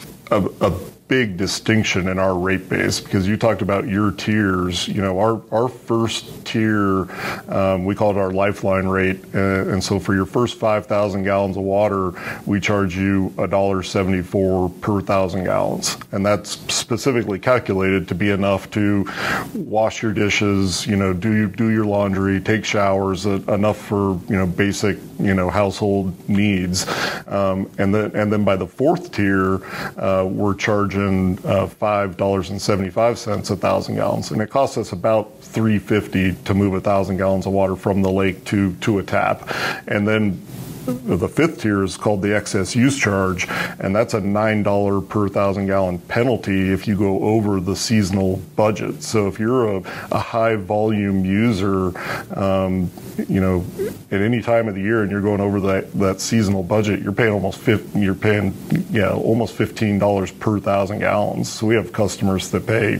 Big 1.07 1.37
distinction 1.37 2.09
in 2.09 2.19
our 2.19 2.37
rate 2.37 2.67
base 2.67 2.99
because 2.99 3.27
you 3.27 3.37
talked 3.37 3.61
about 3.61 3.87
your 3.87 4.11
tiers. 4.11 4.87
You 4.87 5.01
know, 5.01 5.19
our 5.19 5.41
our 5.51 5.69
first 5.69 6.45
tier, 6.45 7.09
um, 7.49 7.85
we 7.85 7.95
call 7.95 8.11
it 8.11 8.17
our 8.17 8.31
lifeline 8.31 8.87
rate, 8.87 9.23
uh, 9.33 9.69
and 9.69 9.83
so 9.83 9.99
for 9.99 10.13
your 10.13 10.25
first 10.25 10.57
five 10.57 10.85
thousand 10.85 11.23
gallons 11.23 11.55
of 11.57 11.63
water, 11.63 12.11
we 12.45 12.59
charge 12.59 12.97
you 12.97 13.33
a 13.37 13.47
dollar 13.47 13.83
seventy 13.83 14.21
four 14.21 14.69
per 14.81 15.01
thousand 15.01 15.45
gallons, 15.45 15.97
and 16.11 16.25
that's 16.25 16.51
specifically 16.73 17.39
calculated 17.39 18.07
to 18.07 18.15
be 18.15 18.29
enough 18.29 18.69
to 18.71 19.07
wash 19.53 20.01
your 20.01 20.13
dishes, 20.13 20.85
you 20.85 20.95
know, 20.95 21.13
do 21.13 21.47
do 21.47 21.69
your 21.69 21.85
laundry, 21.85 22.41
take 22.41 22.65
showers, 22.65 23.25
uh, 23.25 23.39
enough 23.47 23.77
for 23.77 24.19
you 24.27 24.35
know 24.35 24.45
basic 24.45 24.97
you 25.19 25.33
know 25.33 25.49
household 25.49 26.13
needs, 26.29 26.85
um, 27.27 27.69
and 27.77 27.95
then 27.95 28.13
and 28.13 28.31
then 28.31 28.43
by 28.43 28.55
the 28.55 28.67
fourth 28.67 29.11
tier, 29.11 29.63
uh, 29.97 30.25
we're 30.29 30.53
charging 30.53 30.96
margin 30.97 31.39
of 31.45 31.77
$5.75 31.79 33.51
a 33.51 33.55
thousand 33.55 33.95
gallons. 33.95 34.31
And 34.31 34.41
it 34.41 34.49
costs 34.49 34.77
us 34.77 34.91
about 34.91 35.41
350 35.41 36.33
to 36.45 36.53
move 36.53 36.73
a 36.73 36.81
thousand 36.81 37.17
gallons 37.17 37.45
of 37.45 37.53
water 37.53 37.75
from 37.75 38.01
the 38.01 38.11
lake 38.11 38.43
to, 38.45 38.73
to 38.75 38.99
a 38.99 39.03
tap. 39.03 39.49
And 39.87 40.07
then 40.07 40.41
the 40.87 41.27
fifth 41.27 41.61
tier 41.61 41.83
is 41.83 41.97
called 41.97 42.21
the 42.21 42.35
excess 42.35 42.75
use 42.75 42.97
charge, 42.97 43.47
and 43.79 43.95
that's 43.95 44.13
a 44.13 44.21
nine 44.21 44.63
dollar 44.63 45.01
per 45.01 45.27
thousand 45.27 45.67
gallon 45.67 45.99
penalty 45.99 46.71
if 46.71 46.87
you 46.87 46.97
go 46.97 47.21
over 47.23 47.59
the 47.59 47.75
seasonal 47.75 48.37
budget. 48.55 49.03
So 49.03 49.27
if 49.27 49.39
you're 49.39 49.77
a, 49.77 49.83
a 50.11 50.19
high 50.19 50.55
volume 50.55 51.25
user, 51.25 51.97
um, 52.37 52.89
you 53.27 53.41
know, 53.41 53.65
at 54.11 54.21
any 54.21 54.41
time 54.41 54.67
of 54.67 54.75
the 54.75 54.81
year, 54.81 55.03
and 55.03 55.11
you're 55.11 55.21
going 55.21 55.41
over 55.41 55.59
that, 55.61 55.91
that 55.93 56.21
seasonal 56.21 56.63
budget, 56.63 57.01
you're 57.01 57.11
paying 57.11 57.33
almost 57.33 57.59
50, 57.59 57.99
you're 57.99 58.15
paying 58.15 58.55
yeah 58.89 59.11
almost 59.11 59.55
fifteen 59.55 59.99
dollars 59.99 60.31
per 60.31 60.59
thousand 60.59 60.99
gallons. 60.99 61.49
So 61.49 61.67
we 61.67 61.75
have 61.75 61.91
customers 61.91 62.49
that 62.51 62.65
pay 62.65 62.99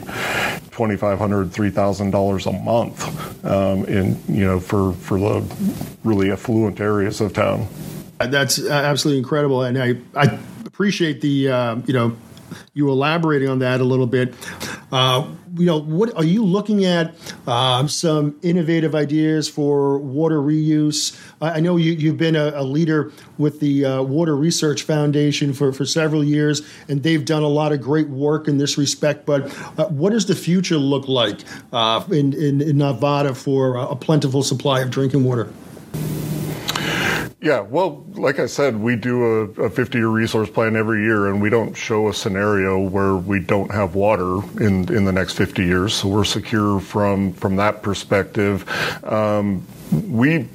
twenty 0.78 0.96
five 0.96 1.18
hundred, 1.18 1.52
three 1.52 1.72
thousand 1.72 2.12
dollars 2.12 2.46
a 2.46 2.52
month 2.52 3.04
um, 3.44 3.84
in 3.86 4.16
you 4.30 4.46
know 4.46 4.60
for 4.60 4.94
for 4.94 5.20
the 5.20 5.44
really 6.04 6.32
affluent 6.32 6.80
areas 6.80 7.20
of 7.20 7.34
town. 7.34 7.68
That's 8.20 8.64
absolutely 8.64 9.18
incredible, 9.18 9.64
and 9.64 9.76
I 9.82 9.98
I 10.16 10.40
appreciate 10.66 11.22
the 11.22 11.50
uh, 11.50 11.76
you 11.88 11.94
know 11.94 12.16
you 12.76 12.90
elaborating 12.92 13.50
on 13.50 13.60
that 13.60 13.82
a 13.82 13.84
little 13.84 14.06
bit. 14.06 14.36
Uh, 14.92 15.28
you 15.56 15.66
know, 15.66 15.80
what 15.80 16.16
are 16.16 16.24
you 16.24 16.46
looking 16.46 16.86
at? 16.86 17.14
Um, 17.48 17.90
some 17.90 18.38
innovative 18.42 18.96
ideas 18.96 19.50
for 19.50 19.98
water 19.98 20.40
reuse. 20.40 21.20
I 21.42 21.60
know 21.60 21.76
you, 21.78 22.08
have 22.08 22.18
been 22.18 22.36
a, 22.36 22.52
a, 22.56 22.64
leader 22.64 23.12
with 23.38 23.60
the 23.60 23.84
uh, 23.84 24.02
Water 24.02 24.36
Research 24.36 24.84
Foundation 24.84 25.54
for, 25.54 25.74
for 25.74 25.86
several 25.86 26.24
years, 26.24 26.62
and 26.88 27.04
they've 27.04 27.24
done 27.24 27.44
a 27.44 27.48
lot 27.48 27.74
of 27.74 27.82
great 27.82 28.10
work 28.10 28.48
in 28.48 28.58
this 28.58 28.78
respect. 28.78 29.26
But 29.26 29.46
uh, 29.78 29.88
what 29.88 30.12
does 30.12 30.26
the 30.26 30.36
future 30.36 30.78
look 30.78 31.08
like 31.08 31.42
uh, 31.74 32.04
in, 32.10 32.34
in, 32.34 32.62
in 32.62 32.78
Nevada 32.78 33.36
for 33.36 33.76
a 33.78 33.96
plentiful 33.96 34.44
supply 34.44 34.82
of 34.82 34.90
drinking 34.90 35.24
water? 35.24 35.52
Yeah, 37.48 37.62
well, 37.62 38.04
like 38.16 38.40
I 38.40 38.46
said, 38.46 38.76
we 38.76 38.98
do 38.98 39.24
a, 39.24 39.68
a 39.68 39.70
50 39.70 39.98
year 39.98 40.10
resource 40.10 40.50
plan 40.50 40.76
every 40.76 41.04
year, 41.04 41.28
and 41.28 41.42
we 41.42 41.50
don't 41.50 41.74
show 41.74 42.10
a 42.10 42.14
scenario 42.14 42.78
where 42.78 43.16
we 43.16 43.40
don't 43.40 43.72
have 43.72 43.96
water 43.96 44.42
in, 44.62 44.94
in 44.94 45.06
the 45.06 45.14
next 45.14 45.36
50 45.36 45.64
years. 45.64 45.94
So 45.94 46.10
we're 46.10 46.26
secure 46.26 46.82
from, 46.82 47.32
from 47.32 47.56
that 47.56 47.82
perspective. 47.82 48.66
Um, 49.06 49.66
we 50.10 50.50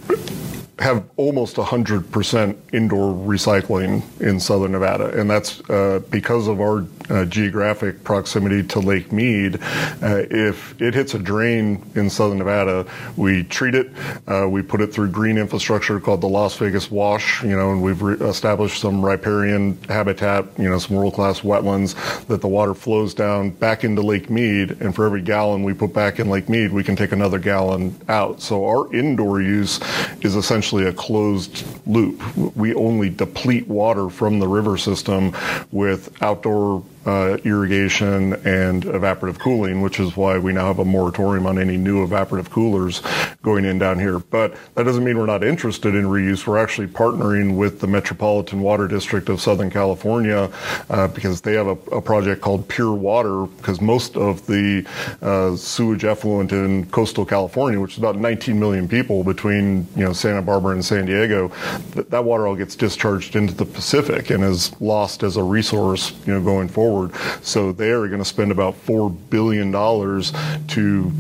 have 0.81 1.09
almost 1.17 1.57
100% 1.57 2.57
indoor 2.75 3.15
recycling 3.15 4.03
in 4.21 4.39
southern 4.39 4.73
Nevada, 4.73 5.19
and 5.19 5.31
that's 5.31 5.63
uh, 5.71 6.03
because 6.11 6.47
of 6.47 6.61
our 6.61 6.83
uh, 7.11 7.25
geographic 7.25 8.03
proximity 8.05 8.63
to 8.63 8.81
Lake 8.81 9.13
Mead. 9.13 9.57
Uh, 10.03 10.25
if 10.31 10.81
it 10.81 10.95
hits 10.95 11.15
a 11.15 11.19
drain 11.19 11.85
in 11.95 12.09
southern 12.09 12.39
Nevada, 12.39 12.87
we 13.17 13.45
treat 13.45 13.75
it, 13.75 13.91
uh, 14.27 14.49
we 14.49 14.63
put 14.63 14.81
it 14.81 14.93
through 14.93 15.11
green 15.11 15.39
infrastructure 15.39 16.01
called 16.01 16.21
the 16.21 16.29
Las 16.29 16.57
Vegas 16.57 16.91
Wash, 16.91 17.43
you 17.43 17.57
know, 17.57 17.73
and 17.73 17.83
we've 17.83 18.03
re- 18.03 18.17
established 18.29 18.81
some 18.81 19.05
riparian 19.05 19.77
habitat, 19.85 20.47
you 20.59 20.69
know, 20.69 20.79
some 20.79 20.97
world 20.97 21.15
class 21.15 21.41
wetlands 21.41 21.95
that 22.27 22.41
the 22.41 22.49
water 22.49 22.75
flows 22.75 23.15
down 23.15 23.51
back 23.51 23.85
into 23.85 24.03
Lake 24.03 24.31
Mead, 24.31 24.71
and 24.81 24.95
for 24.95 25.07
every 25.07 25.23
gallon 25.23 25.63
we 25.63 25.75
put 25.75 25.93
back 25.93 26.19
in 26.19 26.31
Lake 26.31 26.49
Mead, 26.49 26.73
we 26.73 26.83
can 26.83 26.97
take 26.97 27.13
another 27.13 27.39
gallon 27.39 27.95
out. 28.09 28.41
So 28.41 28.67
our 28.67 28.93
indoor 28.95 29.41
use 29.43 29.81
is 30.23 30.35
essentially 30.35 30.63
essentially 30.63 30.85
a 30.85 30.93
closed 30.93 31.67
loop. 31.87 32.21
We 32.57 32.75
only 32.75 33.11
deplete 33.11 33.67
water 33.69 34.09
from 34.11 34.39
the 34.39 34.47
river 34.47 34.79
system 34.79 35.35
with 35.71 36.11
outdoor 36.23 36.85
uh, 37.07 37.37
irrigation 37.45 38.35
and 38.45 38.85
evaporative 38.85 39.39
cooling, 39.39 39.81
which 39.81 39.99
is 39.99 40.17
why 40.17 40.39
we 40.39 40.53
now 40.53 40.67
have 40.67 40.79
a 40.79 40.85
moratorium 40.85 41.47
on 41.47 41.59
any 41.59 41.77
new 41.77 42.07
evaporative 42.07 42.51
coolers 42.51 43.03
going 43.43 43.65
in 43.65 43.79
down 43.79 43.99
here. 43.99 44.19
But 44.19 44.57
that 44.75 44.85
doesn't 44.85 45.03
mean 45.03 45.19
we're 45.19 45.27
not 45.27 45.43
interested 45.43 45.95
in 45.95 46.05
reuse. 46.05 46.47
We're 46.47 46.59
actually 46.59 46.87
partnering 46.87 47.57
with 47.57 47.81
the 47.81 47.87
Metropolitan 47.87 48.61
Water 48.61 48.87
District 48.87 49.29
of 49.29 49.41
Southern 49.41 49.71
California 49.71 50.51
uh, 50.91 51.09
because 51.09 51.41
they 51.41 51.55
have 51.55 51.67
a, 51.67 51.79
a, 51.91 52.03
project 52.03 52.41
called 52.41 52.69
Pure 52.69 52.95
Water 52.95 53.47
because 53.47 53.81
most 53.81 54.17
of 54.17 54.47
the 54.47 54.87
uh, 55.23 55.57
sewage 55.57 56.05
effluent 56.05 56.53
in 56.53 56.87
coastal 56.87 57.25
California, 57.25 57.81
which 57.81 57.93
is 57.93 57.99
about 57.99 58.17
19 58.17 58.59
million 58.59 58.89
people 58.89 59.25
between 59.25 59.87
you 59.97 60.05
know 60.05 60.13
Santa 60.13 60.43
Barbara 60.43 60.75
and 60.75 60.85
San 60.85 61.07
Diego, 61.07 61.49
that, 61.93 62.11
that 62.11 62.25
water 62.25 62.47
all 62.47 62.57
gets 62.57 62.77
discharged 62.77 63.35
into 63.35 63.55
the 63.55 63.65
Pacific 63.65 64.31
and 64.31 64.45
is 64.45 64.79
lost 64.81 65.23
as 65.23 65.37
a 65.37 65.43
resource 65.43 66.13
you 66.27 66.33
know 66.33 66.41
going 66.41 66.69
forward 66.69 66.92
forward. 66.93 67.15
So 67.43 67.73
they 67.73 67.91
are 67.91 68.07
going 68.09 68.21
to 68.21 68.25
spend 68.25 68.53
about 68.53 68.75
$4 68.75 69.17
billion 69.31 69.73
to 69.73 71.13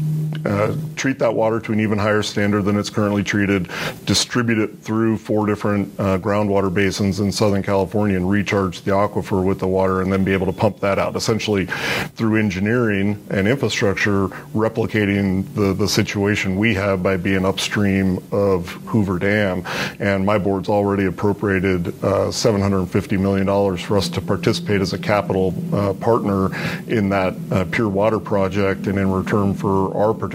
uh, 0.44 0.74
treat 0.96 1.18
that 1.18 1.34
water 1.34 1.60
to 1.60 1.72
an 1.72 1.80
even 1.80 1.98
higher 1.98 2.22
standard 2.22 2.62
than 2.62 2.78
it's 2.78 2.90
currently 2.90 3.22
treated, 3.22 3.68
distribute 4.04 4.58
it 4.58 4.78
through 4.80 5.18
four 5.18 5.46
different 5.46 5.88
uh, 5.98 6.18
groundwater 6.18 6.72
basins 6.72 7.20
in 7.20 7.30
Southern 7.30 7.62
California, 7.62 8.16
and 8.16 8.28
recharge 8.28 8.82
the 8.82 8.90
aquifer 8.90 9.44
with 9.44 9.58
the 9.58 9.66
water, 9.66 10.02
and 10.02 10.12
then 10.12 10.24
be 10.24 10.32
able 10.32 10.46
to 10.46 10.52
pump 10.52 10.80
that 10.80 10.98
out. 10.98 11.16
Essentially, 11.16 11.66
through 12.14 12.36
engineering 12.36 13.24
and 13.30 13.46
infrastructure, 13.48 14.28
replicating 14.54 15.52
the, 15.54 15.72
the 15.74 15.88
situation 15.88 16.56
we 16.56 16.74
have 16.74 17.02
by 17.02 17.16
being 17.16 17.44
upstream 17.44 18.18
of 18.32 18.68
Hoover 18.86 19.18
Dam. 19.18 19.64
And 19.98 20.24
my 20.24 20.38
board's 20.38 20.68
already 20.68 21.06
appropriated 21.06 21.88
uh, 21.88 22.30
$750 22.30 23.18
million 23.18 23.46
for 23.76 23.96
us 23.96 24.08
to 24.10 24.20
participate 24.20 24.80
as 24.80 24.92
a 24.92 24.98
capital 24.98 25.54
uh, 25.72 25.94
partner 25.94 26.46
in 26.88 27.08
that 27.10 27.34
uh, 27.50 27.64
pure 27.70 27.88
water 27.88 28.18
project, 28.18 28.86
and 28.86 28.98
in 28.98 29.10
return 29.10 29.54
for 29.54 29.96
our 29.96 30.12
participation, 30.12 30.31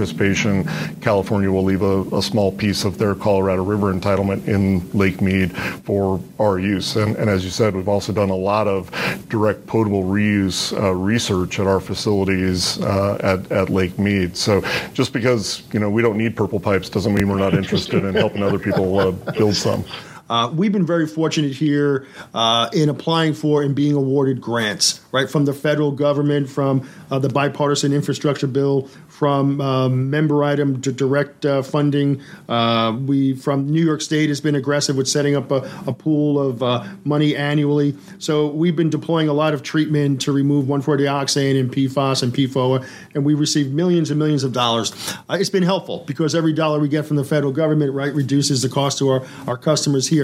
California 1.01 1.51
will 1.51 1.63
leave 1.63 1.81
a, 1.81 2.01
a, 2.15 2.21
small 2.21 2.51
piece 2.51 2.85
of 2.85 2.97
their 2.97 3.15
Colorado 3.15 3.63
River 3.63 3.93
entitlement 3.93 4.47
in 4.47 4.89
Lake 4.91 5.21
Mead 5.21 5.55
for 5.55 6.19
our 6.39 6.59
use. 6.59 6.95
And, 6.95 7.15
and 7.15 7.29
as 7.29 7.43
you 7.43 7.49
said, 7.49 7.75
we've 7.75 7.87
also 7.87 8.11
done 8.13 8.29
a 8.29 8.35
lot 8.35 8.67
of 8.67 8.91
direct 9.29 9.65
potable 9.65 10.03
reuse 10.03 10.77
uh, 10.79 10.93
research 10.93 11.59
at 11.59 11.67
our 11.67 11.79
facilities 11.79 12.79
uh, 12.81 13.17
at, 13.21 13.51
at 13.51 13.69
Lake 13.69 13.97
Mead. 13.97 14.35
So 14.35 14.61
just 14.93 15.13
because 15.13 15.63
you 15.73 15.79
know 15.79 15.89
we 15.89 16.01
don't 16.01 16.17
need 16.17 16.35
purple 16.35 16.59
pipes 16.59 16.89
doesn't 16.89 17.13
mean 17.13 17.29
we're 17.29 17.37
not 17.37 17.53
interested 17.53 18.03
in 18.03 18.13
helping 18.13 18.43
other 18.43 18.59
people 18.59 18.99
uh, 18.99 19.11
build 19.33 19.55
some. 19.55 19.83
Uh, 20.29 20.51
we've 20.53 20.71
been 20.71 20.85
very 20.85 21.07
fortunate 21.07 21.53
here 21.53 22.05
uh, 22.33 22.69
in 22.73 22.89
applying 22.89 23.33
for 23.33 23.61
and 23.61 23.75
being 23.75 23.93
awarded 23.93 24.41
grants, 24.41 25.01
right, 25.11 25.29
from 25.29 25.45
the 25.45 25.53
federal 25.53 25.91
government, 25.91 26.49
from 26.49 26.87
uh, 27.09 27.19
the 27.19 27.29
bipartisan 27.29 27.93
infrastructure 27.93 28.47
bill, 28.47 28.89
from 29.07 29.59
um, 29.61 30.09
member 30.09 30.43
item 30.43 30.81
to 30.81 30.91
direct 30.91 31.45
uh, 31.45 31.61
funding. 31.61 32.21
Uh, 32.47 32.95
we 33.05 33.35
from 33.35 33.67
New 33.69 33.83
York 33.83 34.01
State 34.01 34.29
has 34.29 34.41
been 34.41 34.55
aggressive 34.55 34.95
with 34.95 35.07
setting 35.07 35.35
up 35.35 35.49
a, 35.51 35.69
a 35.87 35.93
pool 35.93 36.39
of 36.39 36.61
uh, 36.61 36.83
money 37.03 37.35
annually. 37.35 37.95
So 38.19 38.47
we've 38.47 38.75
been 38.75 38.89
deploying 38.89 39.27
a 39.27 39.33
lot 39.33 39.53
of 39.53 39.63
treatment 39.63 40.21
to 40.21 40.31
remove 40.31 40.65
1,4-dioxane 40.65 41.59
and 41.59 41.71
PFAS 41.71 42.23
and 42.23 42.33
PFOA, 42.33 42.87
and 43.15 43.25
we 43.25 43.33
received 43.33 43.73
millions 43.73 44.11
and 44.11 44.19
millions 44.19 44.43
of 44.43 44.53
dollars. 44.53 44.93
It's 45.29 45.49
been 45.49 45.63
helpful 45.63 46.03
because 46.05 46.35
every 46.35 46.53
dollar 46.53 46.79
we 46.79 46.89
get 46.89 47.05
from 47.05 47.17
the 47.17 47.23
federal 47.23 47.51
government, 47.51 47.93
right, 47.93 48.13
reduces 48.13 48.61
the 48.61 48.69
cost 48.69 48.97
to 48.99 49.09
our, 49.09 49.25
our 49.47 49.57
customers 49.57 50.07
here. 50.07 50.16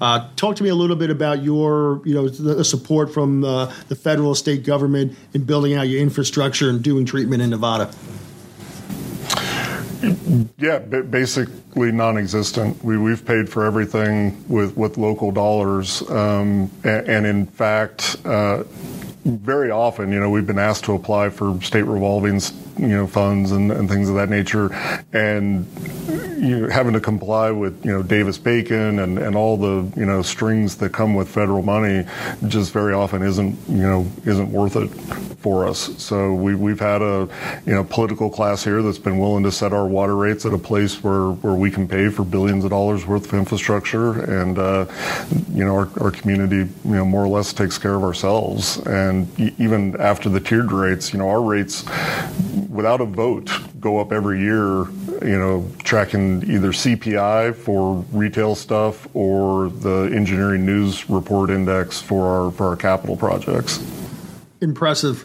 Uh, 0.00 0.28
talk 0.36 0.56
to 0.56 0.62
me 0.62 0.68
a 0.68 0.74
little 0.74 0.96
bit 0.96 1.10
about 1.10 1.42
your, 1.42 2.00
you 2.04 2.14
know, 2.14 2.28
the 2.28 2.64
support 2.64 3.12
from 3.12 3.44
uh, 3.44 3.72
the 3.88 3.96
federal 3.96 4.34
state 4.34 4.64
government 4.64 5.16
in 5.34 5.44
building 5.44 5.74
out 5.74 5.88
your 5.88 6.00
infrastructure 6.00 6.70
and 6.70 6.82
doing 6.82 7.04
treatment 7.04 7.42
in 7.42 7.50
Nevada. 7.50 7.90
Yeah, 10.58 10.78
basically 10.78 11.90
non-existent. 11.90 12.84
We 12.84 12.98
we've 12.98 13.24
paid 13.24 13.48
for 13.48 13.64
everything 13.64 14.44
with 14.48 14.76
with 14.76 14.98
local 14.98 15.32
dollars, 15.32 16.02
um, 16.10 16.70
and, 16.84 17.08
and, 17.08 17.26
in 17.26 17.46
fact. 17.46 18.16
Uh, 18.24 18.64
very 19.26 19.72
often, 19.72 20.12
you 20.12 20.20
know, 20.20 20.30
we've 20.30 20.46
been 20.46 20.58
asked 20.58 20.84
to 20.84 20.92
apply 20.92 21.30
for 21.30 21.60
state 21.60 21.82
revolving, 21.82 22.38
you 22.78 22.88
know, 22.88 23.06
funds 23.06 23.52
and, 23.52 23.72
and 23.72 23.88
things 23.88 24.08
of 24.08 24.16
that 24.16 24.28
nature, 24.28 24.72
and 25.12 25.66
you 26.38 26.60
know, 26.60 26.68
having 26.68 26.92
to 26.92 27.00
comply 27.00 27.50
with 27.50 27.84
you 27.84 27.92
know 27.92 28.02
Davis 28.02 28.38
Bacon 28.38 28.98
and, 28.98 29.18
and 29.18 29.34
all 29.36 29.56
the 29.56 29.98
you 29.98 30.06
know 30.06 30.22
strings 30.22 30.76
that 30.76 30.92
come 30.92 31.14
with 31.14 31.28
federal 31.28 31.62
money 31.62 32.06
just 32.48 32.72
very 32.72 32.92
often 32.92 33.22
isn't 33.22 33.58
you 33.68 33.82
know 33.82 34.06
isn't 34.24 34.50
worth 34.52 34.76
it 34.76 34.88
for 35.46 35.66
us. 35.66 35.78
So 36.02 36.34
we 36.34 36.54
we've 36.54 36.80
had 36.80 37.02
a 37.02 37.28
you 37.64 37.74
know 37.74 37.84
political 37.84 38.28
class 38.28 38.64
here 38.64 38.82
that's 38.82 38.98
been 38.98 39.18
willing 39.18 39.44
to 39.44 39.52
set 39.52 39.72
our 39.72 39.86
water 39.86 40.16
rates 40.16 40.44
at 40.44 40.52
a 40.52 40.58
place 40.58 41.02
where 41.02 41.30
where 41.30 41.54
we 41.54 41.70
can 41.70 41.88
pay 41.88 42.08
for 42.10 42.24
billions 42.24 42.64
of 42.64 42.70
dollars 42.70 43.06
worth 43.06 43.26
of 43.26 43.34
infrastructure, 43.34 44.22
and 44.40 44.58
uh, 44.58 44.86
you 45.52 45.64
know 45.64 45.74
our, 45.74 45.88
our 46.00 46.10
community 46.10 46.56
you 46.84 46.96
know 46.96 47.04
more 47.04 47.24
or 47.24 47.28
less 47.28 47.52
takes 47.52 47.78
care 47.78 47.94
of 47.94 48.02
ourselves. 48.02 48.78
And 48.86 49.28
even 49.58 49.98
after 50.00 50.28
the 50.28 50.40
tiered 50.40 50.72
rates, 50.72 51.12
you 51.12 51.18
know 51.18 51.28
our 51.28 51.42
rates 51.42 51.84
without 52.76 53.00
a 53.00 53.06
vote 53.06 53.50
go 53.80 53.98
up 53.98 54.12
every 54.12 54.40
year 54.40 54.86
you 55.22 55.38
know, 55.38 55.68
tracking 55.82 56.42
either 56.50 56.68
CPI 56.72 57.54
for 57.54 58.04
retail 58.12 58.54
stuff 58.54 59.08
or 59.14 59.70
the 59.70 60.10
engineering 60.14 60.66
news 60.66 61.08
report 61.08 61.50
index 61.50 62.00
for 62.00 62.26
our 62.26 62.50
for 62.50 62.68
our 62.68 62.76
capital 62.76 63.16
projects. 63.16 63.84
Impressive. 64.60 65.24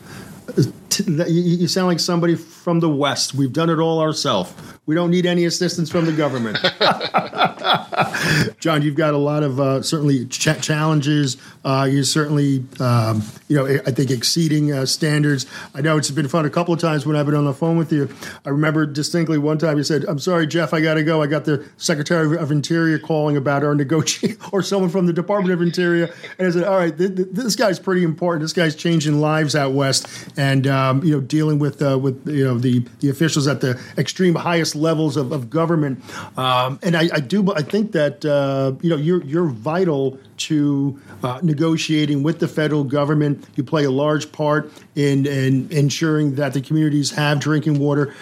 You 0.97 1.67
sound 1.67 1.87
like 1.87 1.99
somebody 1.99 2.35
from 2.61 2.79
the 2.79 2.89
West. 2.89 3.33
We've 3.33 3.51
done 3.51 3.69
it 3.69 3.79
all 3.79 3.99
ourselves. 3.99 4.53
We 4.85 4.95
don't 4.95 5.11
need 5.11 5.25
any 5.25 5.45
assistance 5.45 5.89
from 5.89 6.05
the 6.05 6.11
government. 6.11 6.57
John, 8.59 8.81
you've 8.81 8.95
got 8.95 9.13
a 9.13 9.17
lot 9.17 9.43
of 9.43 9.59
uh, 9.59 9.81
certainly 9.81 10.25
ch- 10.25 10.61
challenges. 10.61 11.37
Uh, 11.63 11.87
you're 11.89 12.03
certainly, 12.03 12.63
um, 12.79 13.21
you 13.47 13.55
know, 13.55 13.67
I 13.67 13.91
think 13.91 14.11
exceeding 14.11 14.71
uh, 14.71 14.85
standards. 14.85 15.45
I 15.75 15.81
know 15.81 15.97
it's 15.97 16.11
been 16.11 16.27
fun 16.27 16.45
a 16.45 16.49
couple 16.49 16.73
of 16.73 16.79
times 16.79 17.05
when 17.05 17.15
I've 17.15 17.25
been 17.25 17.35
on 17.35 17.45
the 17.45 17.53
phone 17.53 17.77
with 17.77 17.91
you. 17.91 18.09
I 18.45 18.49
remember 18.49 18.85
distinctly 18.85 19.37
one 19.37 19.57
time 19.57 19.77
you 19.77 19.83
said, 19.83 20.05
"I'm 20.07 20.19
sorry, 20.19 20.47
Jeff, 20.47 20.73
I 20.73 20.81
got 20.81 20.95
to 20.95 21.03
go. 21.03 21.21
I 21.21 21.27
got 21.27 21.45
the 21.45 21.67
Secretary 21.77 22.37
of 22.37 22.51
Interior 22.51 22.99
calling 22.99 23.37
about 23.37 23.63
our 23.63 23.75
negotiation, 23.75 24.37
or 24.51 24.63
someone 24.63 24.89
from 24.89 25.05
the 25.05 25.13
Department 25.13 25.53
of 25.53 25.61
Interior." 25.61 26.13
And 26.39 26.47
I 26.47 26.51
said, 26.51 26.63
"All 26.63 26.77
right, 26.77 26.97
th- 26.97 27.15
th- 27.15 27.27
this 27.31 27.55
guy's 27.55 27.79
pretty 27.79 28.03
important. 28.03 28.41
This 28.41 28.53
guy's 28.53 28.75
changing 28.75 29.21
lives 29.21 29.55
out 29.55 29.73
west, 29.73 30.07
and 30.37 30.65
um, 30.67 31.03
you 31.03 31.13
know, 31.13 31.21
dealing 31.21 31.59
with 31.59 31.81
uh, 31.81 31.97
with 31.99 32.27
you 32.27 32.45
know 32.45 32.50
the 32.59 32.85
the 32.99 33.09
officials 33.09 33.47
at 33.47 33.61
the 33.61 33.79
extreme 33.97 34.35
highest 34.35 34.75
levels 34.75 35.17
of, 35.17 35.31
of 35.31 35.49
government." 35.49 36.03
Um, 36.37 36.79
and 36.83 36.95
I, 36.95 37.09
I, 37.13 37.19
do, 37.19 37.51
I 37.53 37.61
think 37.61 37.91
that 37.93 38.25
uh, 38.25 38.73
you 38.81 38.89
know 38.89 38.97
you're 38.97 39.23
you're 39.23 39.47
vital 39.47 40.17
to 40.41 40.99
uh, 41.23 41.39
negotiating 41.43 42.23
with 42.23 42.39
the 42.39 42.47
federal 42.47 42.83
government. 42.83 43.45
You 43.55 43.63
play 43.63 43.83
a 43.83 43.91
large 43.91 44.31
part 44.31 44.71
in, 44.95 45.27
in 45.27 45.71
ensuring 45.71 46.35
that 46.35 46.53
the 46.53 46.61
communities 46.61 47.11
have 47.11 47.39
drinking 47.39 47.79
water. 47.79 48.13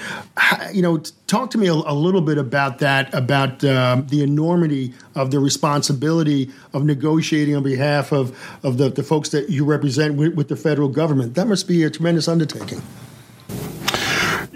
You 0.74 0.82
know, 0.82 0.98
talk 1.28 1.52
to 1.52 1.58
me 1.58 1.68
a, 1.68 1.74
a 1.74 1.94
little 1.94 2.22
bit 2.22 2.38
about 2.38 2.80
that, 2.80 3.14
about 3.14 3.64
um, 3.64 4.06
the 4.08 4.22
enormity 4.22 4.94
of 5.16 5.32
the 5.32 5.40
responsibility 5.40 6.52
of 6.74 6.84
negotiating 6.84 7.56
on 7.56 7.64
behalf 7.64 8.12
of, 8.12 8.38
of 8.64 8.78
the, 8.78 8.90
the 8.90 9.04
folks 9.04 9.30
that 9.30 9.50
you 9.50 9.64
represent 9.64 10.16
with, 10.16 10.36
with 10.36 10.50
the 10.50 10.56
federal 10.58 10.90
government. 10.90 11.36
That 11.36 11.48
must 11.48 11.68
be 11.68 11.84
a 11.84 11.90
tremendous 11.90 12.28
undertaking. 12.28 12.82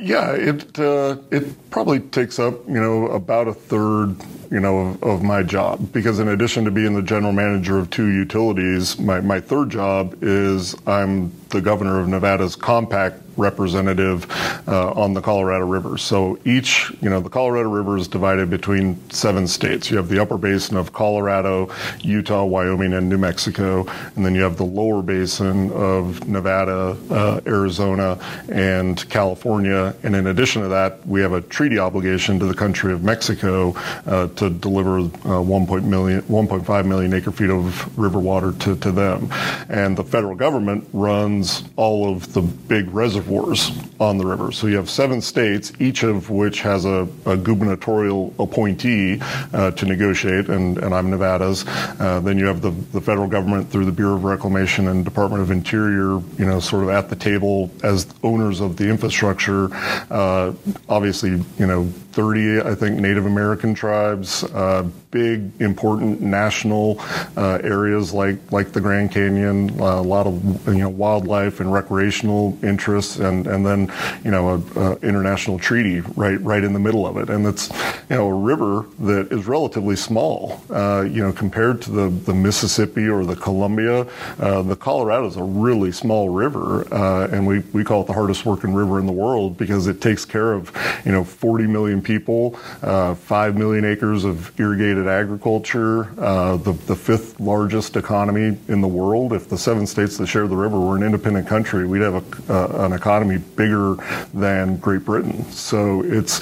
Yeah, 0.04 0.34
it 0.34 0.78
uh, 0.78 1.16
it 1.32 1.72
probably 1.72 2.02
takes 2.02 2.38
up 2.38 2.68
you 2.68 2.74
know 2.74 3.08
about 3.08 3.48
a 3.48 3.54
third 3.54 4.18
you 4.52 4.60
know 4.60 4.80
of, 4.80 5.04
of, 5.04 5.24
my 5.24 5.44
job. 5.44 5.94
Because 5.94 6.20
in 6.20 6.28
addition 6.28 6.66
to 6.66 6.72
being 6.72 6.94
the 6.94 7.02
general 7.02 7.32
manager 7.32 7.80
of 7.80 7.90
two 7.90 8.10
utilities, 8.10 9.00
my, 9.00 9.22
my 9.22 9.40
third 9.40 9.70
job 9.70 10.18
is 10.22 10.76
I'm 10.86 11.32
the 11.50 11.62
governor 11.62 12.02
of 12.02 12.10
Nevada's 12.10 12.58
compact 12.58 13.23
representative 13.38 14.30
uh, 14.68 14.92
on 14.92 15.14
the 15.14 15.22
Colorado 15.22 15.66
River. 15.66 15.98
So 15.98 16.38
each, 16.46 16.92
you 17.02 17.10
know, 17.10 17.20
the 17.20 17.30
Colorado 17.30 17.70
River 17.70 17.98
is 17.98 18.08
divided 18.08 18.50
between 18.50 18.98
seven 19.10 19.48
states. 19.48 19.90
You 19.90 19.98
have 19.98 20.10
the 20.10 20.22
upper 20.22 20.38
basin 20.38 20.78
of 20.78 20.94
Colorado, 20.94 21.70
Utah, 22.02 22.46
Wyoming, 22.46 22.94
and 22.94 23.10
New 23.10 23.18
Mexico, 23.18 23.86
and 24.16 24.26
then 24.26 24.36
you 24.36 24.42
have 24.42 24.58
the 24.58 24.66
lower 24.66 25.02
basin 25.02 25.72
of 25.72 26.28
Nevada, 26.28 26.98
uh, 27.10 27.42
Arizona, 27.48 28.20
and 28.50 29.08
California. 29.10 29.96
And 30.04 30.16
in 30.16 30.28
addition 30.28 30.62
to 30.62 30.68
that, 30.70 31.06
we 31.08 31.22
have 31.22 31.34
a 31.34 31.42
treaty 31.42 31.80
obligation 31.80 32.40
to 32.40 32.46
the 32.46 32.54
country 32.54 32.94
of 32.94 33.04
Mexico 33.04 33.74
uh, 34.06 34.28
to 34.28 34.50
deliver 34.50 35.00
uh, 35.00 35.42
1.5 35.42 36.86
million 36.86 37.14
acre 37.14 37.32
feet 37.32 37.50
of 37.50 37.98
river 37.98 38.20
water 38.20 38.54
to, 38.54 38.76
to 38.78 38.92
them. 38.92 39.28
And 39.70 39.98
the 39.98 40.04
federal 40.04 40.36
government 40.36 40.88
runs 40.94 41.64
all 41.76 42.12
of 42.12 42.34
the 42.34 42.42
big 42.42 42.90
reservoirs 42.94 43.23
reservoirs 43.24 43.72
on 44.00 44.18
the 44.18 44.26
river. 44.26 44.52
So 44.52 44.68
you 44.68 44.78
have 44.78 44.90
seven 44.90 45.22
states, 45.22 45.72
each 45.80 46.04
of 46.04 46.30
which 46.30 46.62
has 46.62 46.86
a, 46.86 47.08
a 47.26 47.38
gubernatorial 47.38 48.34
appointee 48.40 49.20
uh, 49.54 49.72
to 49.72 49.86
negotiate, 49.86 50.50
and, 50.50 50.78
and 50.78 50.94
I'm 50.94 51.10
Nevada's. 51.10 51.66
Uh, 51.68 52.20
then 52.24 52.38
you 52.38 52.46
have 52.46 52.62
the, 52.62 52.72
the 52.72 53.02
federal 53.02 53.28
government 53.28 53.70
through 53.70 53.86
the 53.86 53.92
Bureau 53.92 54.16
of 54.16 54.24
Reclamation 54.24 54.88
and 54.88 55.06
Department 55.06 55.42
of 55.42 55.52
Interior, 55.52 56.22
you 56.38 56.46
know, 56.46 56.60
sort 56.60 56.84
of 56.84 56.90
at 56.90 57.10
the 57.10 57.16
table 57.16 57.72
as 57.84 58.08
owners 58.24 58.60
of 58.60 58.78
the 58.78 58.90
infrastructure. 58.90 59.70
Uh, 60.10 60.54
obviously, 60.90 61.32
you 61.58 61.68
know, 61.68 61.86
30, 62.14 62.62
I 62.62 62.76
think, 62.76 63.00
Native 63.00 63.26
American 63.26 63.74
tribes, 63.74 64.44
uh, 64.44 64.88
big, 65.10 65.50
important 65.60 66.22
national 66.22 67.00
uh, 67.36 67.60
areas 67.64 68.14
like, 68.14 68.52
like 68.52 68.72
the 68.72 68.82
Grand 68.82 69.12
Canyon, 69.12 69.70
uh, 69.82 70.00
a 70.00 70.02
lot 70.02 70.28
of 70.28 70.68
you 70.68 70.80
know 70.80 70.90
wildlife 70.90 71.60
and 71.60 71.74
recreational 71.74 72.58
interests, 72.64 73.13
and, 73.18 73.48
and 73.48 73.66
then 73.66 73.92
you 74.24 74.32
know 74.32 74.56
an 74.76 74.98
international 75.04 75.60
treaty 75.60 76.02
right 76.16 76.40
right 76.42 76.64
in 76.64 76.74
the 76.74 76.80
middle 76.80 77.06
of 77.06 77.18
it, 77.18 77.30
and 77.30 77.46
it's 77.46 77.70
you 78.10 78.16
know 78.16 78.28
a 78.28 78.34
river 78.34 78.86
that 79.00 79.32
is 79.32 79.48
relatively 79.48 79.96
small, 79.96 80.62
uh, 80.70 81.02
you 81.02 81.22
know 81.22 81.32
compared 81.32 81.82
to 81.84 81.92
the, 81.92 82.10
the 82.10 82.34
Mississippi 82.34 83.08
or 83.08 83.26
the 83.26 83.36
Columbia. 83.36 84.08
Uh, 84.40 84.62
the 84.62 84.76
Colorado 84.76 85.28
is 85.28 85.38
a 85.38 85.44
really 85.44 85.92
small 85.92 86.30
river, 86.30 86.92
uh, 86.94 87.28
and 87.28 87.46
we, 87.46 87.60
we 87.74 87.84
call 87.84 88.02
it 88.02 88.08
the 88.08 88.14
hardest 88.14 88.46
working 88.46 88.74
river 88.74 89.00
in 89.00 89.06
the 89.06 89.12
world 89.12 89.58
because 89.58 89.88
it 89.88 90.02
takes 90.02 90.26
care 90.26 90.54
of 90.54 90.72
you 91.06 91.12
know 91.12 91.24
40 91.24 91.68
million 91.68 92.02
people, 92.02 92.60
uh, 92.82 93.16
5 93.16 93.58
million 93.58 93.86
acres 93.86 94.24
of 94.24 94.58
irrigated 94.60 95.08
agriculture, 95.08 96.10
uh, 96.20 96.58
the, 96.58 96.74
the 96.74 96.96
fifth 96.96 97.40
largest 97.40 97.96
economy 97.96 98.58
in 98.68 98.82
the 98.82 98.88
world. 98.88 99.34
If 99.34 99.50
the 99.50 99.58
seven 99.58 99.86
states 99.86 100.18
that 100.18 100.28
share 100.28 100.48
the 100.48 100.56
river 100.56 100.80
were 100.80 100.98
an 100.98 101.04
independent 101.04 101.48
country, 101.48 101.86
we'd 101.86 102.02
have 102.02 102.50
a, 102.50 102.86
an 102.86 102.94
economy 102.94 103.03
bigger 103.56 103.96
than 104.34 104.78
Great 104.78 105.06
Britain. 105.06 105.44
So 105.52 106.04
it's 106.04 106.40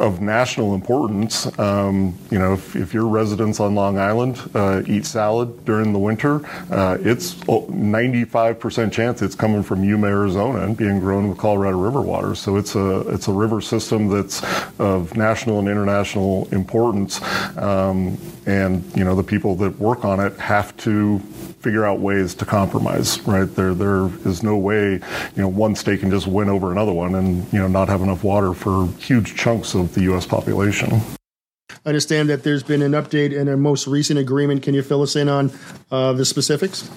of 0.00 0.20
national 0.20 0.74
importance. 0.74 1.46
Um, 1.58 2.16
you 2.30 2.38
know, 2.38 2.54
if, 2.54 2.76
if, 2.76 2.94
your 2.94 3.06
residents 3.06 3.60
on 3.60 3.74
Long 3.74 3.98
Island 3.98 4.38
uh, 4.54 4.82
eat 4.86 5.06
salad 5.06 5.64
during 5.64 5.92
the 5.92 5.98
winter, 5.98 6.46
uh, 6.70 6.98
it's 7.00 7.34
95% 7.34 8.92
chance 8.92 9.22
it's 9.22 9.34
coming 9.34 9.62
from 9.62 9.82
Yuma, 9.82 10.06
Arizona, 10.06 10.60
and 10.60 10.76
being 10.76 11.00
grown 11.00 11.28
with 11.28 11.38
Colorado 11.38 11.78
River 11.78 12.02
water. 12.02 12.34
So 12.34 12.56
it's 12.56 12.74
a 12.74 13.00
it's 13.08 13.28
a 13.28 13.32
river 13.32 13.60
system 13.60 14.08
that's 14.08 14.42
of 14.78 15.16
national 15.16 15.58
and 15.58 15.68
international 15.68 16.48
importance, 16.52 17.20
um, 17.56 18.18
and 18.46 18.84
you 18.96 19.04
know 19.04 19.14
the 19.14 19.24
people 19.24 19.56
that 19.56 19.78
work 19.78 20.04
on 20.04 20.20
it 20.20 20.38
have 20.38 20.76
to 20.78 21.20
figure 21.66 21.84
out 21.84 21.98
ways 21.98 22.32
to 22.32 22.44
compromise. 22.44 23.20
Right 23.26 23.52
there, 23.56 23.74
there 23.74 24.06
is 24.24 24.44
no 24.44 24.56
way 24.56 24.92
you 24.92 25.42
know 25.42 25.48
one 25.48 25.74
state 25.74 25.98
can 25.98 26.10
just 26.10 26.28
win 26.28 26.48
over 26.48 26.70
another 26.70 26.92
one 26.92 27.16
and 27.16 27.52
you 27.52 27.58
know 27.58 27.66
not 27.66 27.88
have 27.88 28.02
enough 28.02 28.22
water 28.22 28.54
for 28.54 28.86
huge 29.00 29.34
chunks 29.34 29.74
of 29.74 29.92
the 29.94 30.02
U.S. 30.02 30.26
population. 30.26 31.00
I 31.84 31.88
understand 31.88 32.28
that 32.28 32.44
there's 32.44 32.62
been 32.62 32.82
an 32.82 32.92
update 32.92 33.32
in 33.32 33.48
a 33.48 33.56
most 33.56 33.88
recent 33.88 34.20
agreement. 34.20 34.62
Can 34.62 34.74
you 34.74 34.82
fill 34.82 35.02
us 35.02 35.16
in 35.16 35.28
on 35.28 35.50
uh, 35.90 36.12
the 36.12 36.24
specifics? 36.24 36.88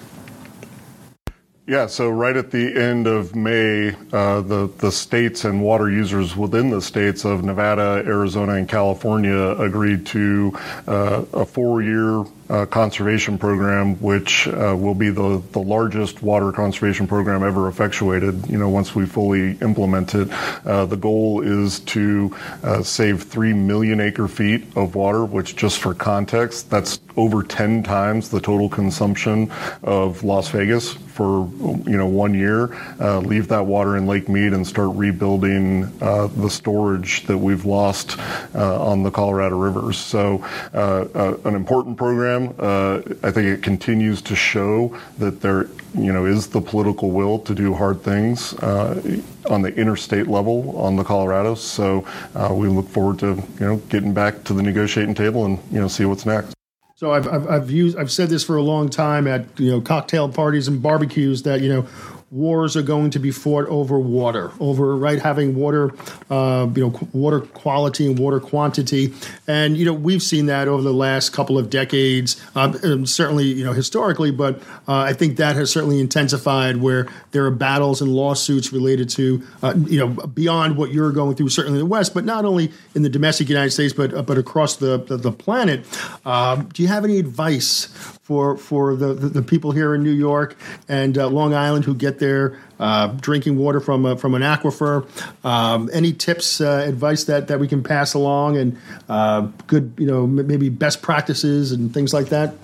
Yeah, 1.66 1.86
so 1.86 2.08
right 2.08 2.36
at 2.36 2.52
the 2.52 2.76
end 2.76 3.08
of 3.08 3.34
May, 3.34 3.96
uh, 4.12 4.40
the 4.40 4.70
the 4.78 4.92
states 4.92 5.44
and 5.44 5.64
water 5.64 5.90
users 5.90 6.36
within 6.36 6.70
the 6.70 6.80
states 6.80 7.24
of 7.24 7.42
Nevada, 7.42 8.04
Arizona, 8.06 8.52
and 8.52 8.68
California 8.68 9.50
agreed 9.58 10.06
to 10.06 10.52
uh, 10.86 11.24
a 11.32 11.44
four-year 11.44 12.24
uh, 12.50 12.66
conservation 12.66 13.38
program, 13.38 13.94
which 14.00 14.48
uh, 14.48 14.74
will 14.76 14.94
be 14.94 15.08
the, 15.08 15.42
the 15.52 15.58
largest 15.58 16.20
water 16.20 16.50
conservation 16.50 17.06
program 17.06 17.44
ever 17.44 17.68
effectuated. 17.68 18.46
You 18.48 18.58
know, 18.58 18.68
once 18.68 18.94
we 18.94 19.06
fully 19.06 19.56
implement 19.58 20.14
it, 20.14 20.28
uh, 20.66 20.84
the 20.86 20.96
goal 20.96 21.42
is 21.42 21.80
to 21.80 22.36
uh, 22.64 22.82
save 22.82 23.22
three 23.22 23.52
million 23.52 24.00
acre 24.00 24.26
feet 24.26 24.64
of 24.76 24.96
water, 24.96 25.24
which, 25.24 25.54
just 25.54 25.78
for 25.78 25.94
context, 25.94 26.68
that's 26.70 27.00
over 27.16 27.42
10 27.42 27.82
times 27.82 28.30
the 28.30 28.40
total 28.40 28.68
consumption 28.68 29.50
of 29.82 30.24
Las 30.24 30.48
Vegas 30.48 30.92
for 30.92 31.50
you 31.86 31.96
know 31.96 32.06
one 32.06 32.34
year. 32.34 32.74
Uh, 32.98 33.18
leave 33.20 33.46
that 33.48 33.64
water 33.64 33.96
in 33.96 34.06
Lake 34.06 34.28
Mead 34.28 34.52
and 34.52 34.66
start 34.66 34.96
rebuilding 34.96 35.84
uh, 36.00 36.28
the 36.28 36.48
storage 36.48 37.26
that 37.26 37.36
we've 37.36 37.64
lost 37.64 38.18
on 38.54 39.02
the 39.02 39.10
Colorado 39.10 39.56
rivers. 39.58 39.98
So, 39.98 40.42
an 40.72 41.54
important 41.54 41.96
program 41.96 42.39
program. 42.48 42.54
Uh, 42.58 43.26
I 43.26 43.30
think 43.30 43.46
it 43.46 43.62
continues 43.62 44.22
to 44.22 44.36
show 44.36 44.96
that 45.18 45.40
there, 45.40 45.68
you 45.94 46.12
know, 46.12 46.24
is 46.24 46.48
the 46.48 46.60
political 46.60 47.10
will 47.10 47.38
to 47.40 47.54
do 47.54 47.74
hard 47.74 48.02
things 48.02 48.54
uh, 48.54 49.20
on 49.48 49.62
the 49.62 49.74
interstate 49.74 50.26
level 50.26 50.76
on 50.78 50.96
the 50.96 51.04
Colorado. 51.04 51.54
So 51.54 52.06
uh, 52.34 52.54
we 52.54 52.68
look 52.68 52.88
forward 52.88 53.18
to 53.20 53.42
you 53.58 53.66
know 53.66 53.76
getting 53.88 54.14
back 54.14 54.44
to 54.44 54.54
the 54.54 54.62
negotiating 54.62 55.14
table 55.14 55.44
and 55.44 55.58
you 55.70 55.80
know 55.80 55.88
see 55.88 56.04
what's 56.04 56.26
next. 56.26 56.54
So 56.96 57.12
I've, 57.12 57.26
I've, 57.28 57.48
I've 57.48 57.70
used 57.70 57.96
I've 57.96 58.12
said 58.12 58.28
this 58.28 58.44
for 58.44 58.56
a 58.56 58.62
long 58.62 58.90
time 58.90 59.26
at 59.26 59.46
you 59.58 59.70
know 59.70 59.80
cocktail 59.80 60.28
parties 60.28 60.68
and 60.68 60.82
barbecues 60.82 61.44
that 61.44 61.62
you 61.62 61.68
know 61.70 61.86
wars 62.30 62.76
are 62.76 62.82
going 62.82 63.10
to 63.10 63.18
be 63.18 63.32
fought 63.32 63.66
over 63.66 63.98
water, 63.98 64.52
over 64.60 64.96
right 64.96 65.20
having 65.20 65.56
water, 65.56 65.92
uh, 66.30 66.68
you 66.74 66.82
know, 66.82 67.08
water 67.12 67.40
quality 67.40 68.06
and 68.06 68.18
water 68.18 68.38
quantity, 68.38 69.12
and 69.48 69.76
you 69.76 69.84
know 69.84 69.92
we've 69.92 70.22
seen 70.22 70.46
that 70.46 70.68
over 70.68 70.82
the 70.82 70.92
last 70.92 71.32
couple 71.32 71.58
of 71.58 71.70
decades, 71.70 72.40
uh, 72.54 72.72
certainly 73.04 73.46
you 73.46 73.64
know 73.64 73.72
historically, 73.72 74.30
but 74.30 74.62
uh, 74.86 75.00
I 75.00 75.12
think 75.12 75.38
that 75.38 75.56
has 75.56 75.72
certainly 75.72 76.00
intensified 76.00 76.76
where 76.76 77.08
there 77.32 77.44
are 77.46 77.50
battles 77.50 78.00
and 78.00 78.12
lawsuits 78.12 78.72
related 78.72 79.10
to 79.10 79.42
uh, 79.62 79.74
you 79.86 79.98
know 79.98 80.08
beyond 80.26 80.76
what 80.76 80.92
you're 80.92 81.12
going 81.12 81.34
through, 81.34 81.48
certainly 81.48 81.80
in 81.80 81.84
the 81.84 81.90
West, 81.90 82.14
but 82.14 82.24
not 82.24 82.44
only 82.44 82.70
in 82.94 83.02
the 83.02 83.08
domestic 83.08 83.48
United 83.48 83.72
States, 83.72 83.92
but 83.92 84.14
uh, 84.14 84.22
but 84.22 84.38
across 84.38 84.76
the 84.76 84.98
the, 84.98 85.16
the 85.16 85.32
planet. 85.32 85.84
Um, 86.24 86.68
do 86.68 86.82
you 86.82 86.88
have 86.88 87.04
any 87.04 87.18
advice 87.18 87.86
for 88.30 88.56
for 88.56 88.94
the, 88.94 89.12
the, 89.12 89.28
the 89.28 89.42
people 89.42 89.72
here 89.72 89.92
in 89.92 90.04
New 90.04 90.12
York 90.12 90.56
and 90.88 91.18
uh, 91.18 91.26
Long 91.26 91.52
Island 91.52 91.84
who 91.84 91.96
get 91.96 92.19
their 92.20 92.56
uh, 92.78 93.08
drinking 93.08 93.58
water 93.58 93.80
from 93.80 94.06
a, 94.06 94.16
from 94.16 94.34
an 94.34 94.42
aquifer. 94.42 95.04
Um, 95.44 95.90
any 95.92 96.12
tips, 96.12 96.60
uh, 96.60 96.84
advice 96.86 97.24
that, 97.24 97.48
that 97.48 97.58
we 97.58 97.66
can 97.66 97.82
pass 97.82 98.14
along, 98.14 98.56
and 98.56 98.78
uh, 99.08 99.48
good, 99.66 99.92
you 99.98 100.06
know, 100.06 100.26
maybe 100.26 100.68
best 100.68 101.02
practices 101.02 101.72
and 101.72 101.92
things 101.92 102.14
like 102.14 102.26
that. 102.26 102.54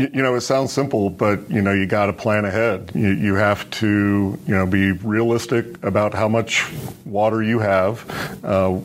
You, 0.00 0.10
you 0.14 0.22
know, 0.22 0.34
it 0.34 0.40
sounds 0.40 0.72
simple, 0.72 1.10
but 1.10 1.50
you 1.50 1.60
know, 1.60 1.74
you 1.74 1.84
got 1.84 2.06
to 2.06 2.14
plan 2.14 2.46
ahead. 2.46 2.90
You, 2.94 3.10
you 3.10 3.34
have 3.34 3.68
to, 3.72 4.38
you 4.46 4.54
know, 4.54 4.64
be 4.64 4.92
realistic 4.92 5.84
about 5.84 6.14
how 6.14 6.26
much 6.26 6.72
water 7.04 7.42
you 7.42 7.58
have, 7.58 8.08
uh, 8.42 8.80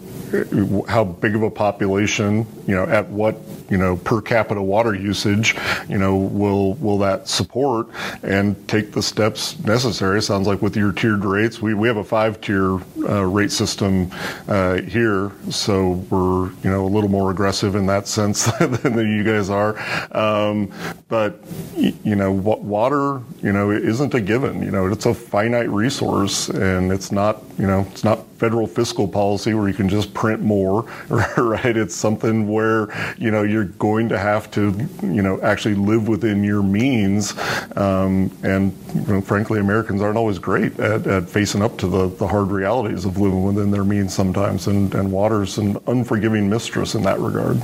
how 0.89 1.06
big 1.06 1.36
of 1.36 1.43
a 1.43 1.51
population, 1.51 2.45
you 2.67 2.75
know, 2.75 2.84
at 2.84 3.08
what 3.10 3.38
you 3.69 3.78
know 3.78 3.97
per 3.97 4.21
capita 4.21 4.62
water 4.62 4.93
usage, 4.93 5.56
you 5.88 5.97
know, 5.97 6.17
will 6.17 6.73
will 6.75 6.97
that 6.99 7.28
support 7.28 7.88
and 8.23 8.67
take 8.67 8.91
the 8.91 9.01
steps 9.01 9.58
necessary? 9.60 10.19
It 10.19 10.23
Sounds 10.23 10.47
like 10.47 10.62
with 10.62 10.75
your 10.75 10.91
tiered 10.91 11.23
rates, 11.23 11.62
we, 11.62 11.73
we 11.73 11.88
have 11.88 11.97
a 11.97 12.04
five 12.04 12.41
tier 12.41 12.80
uh, 13.08 13.23
rate 13.23 13.51
system 13.51 14.12
uh, 14.47 14.82
here, 14.82 15.32
so 15.49 15.91
we're 16.10 16.49
you 16.63 16.69
know 16.69 16.86
a 16.86 16.89
little 16.89 17.10
more 17.10 17.32
aggressive 17.32 17.75
in 17.75 17.86
that 17.86 18.08
sense 18.08 18.45
than 18.60 18.97
you 18.97 19.23
guys 19.23 19.49
are. 19.49 19.78
Um, 20.12 20.71
but 21.08 21.39
you 21.78 22.15
know, 22.15 22.32
water, 22.32 23.22
you 23.44 23.52
know, 23.52 23.70
isn't 23.70 24.15
a 24.15 24.22
given. 24.22 24.63
You 24.63 24.72
know, 24.72 24.88
it's 24.88 25.06
a 25.06 25.13
finite 25.13 25.70
resource, 25.70 26.50
and 26.50 26.91
it's 26.91 27.12
not 27.12 27.44
you 27.60 27.68
know 27.68 27.86
it's 27.91 28.04
not 28.04 28.26
federal 28.38 28.65
fiscal 28.65 29.08
policy 29.08 29.54
where 29.54 29.68
you 29.68 29.74
can 29.74 29.88
just 29.88 30.13
print 30.15 30.41
more, 30.41 30.82
right? 31.10 31.78
It's 31.78 31.94
something 31.94 32.48
where 32.48 32.88
you 33.20 33.30
know 33.30 33.44
you're 33.44 33.65
going 33.65 34.10
to 34.10 34.18
have 34.18 34.50
to 34.52 34.76
you 35.04 35.22
know 35.22 35.39
actually 35.41 35.76
live 35.76 36.08
within 36.08 36.44
your 36.44 36.63
means, 36.63 37.34
um, 37.78 38.36
and 38.41 38.76
you 38.96 39.13
know, 39.13 39.22
frankly, 39.22 39.60
Americans 39.60 40.02
aren't 40.02 40.18
always 40.18 40.39
great 40.39 40.80
at, 40.80 41.06
at 41.06 41.30
facing 41.30 41.62
up 41.62 41.78
to 41.80 41.88
the, 41.88 42.08
the 42.08 42.28
hard 42.28 42.50
realities 42.50 43.06
of 43.06 43.20
living 43.20 43.44
within 43.44 43.70
their 43.70 43.84
means 43.84 44.12
sometimes, 44.12 44.65
and, 44.65 44.96
and 44.96 45.12
water's 45.12 45.60
an 45.60 45.78
unforgiving 45.86 46.50
mistress 46.50 46.96
in 46.96 47.04
that 47.04 47.20
regard. 47.20 47.62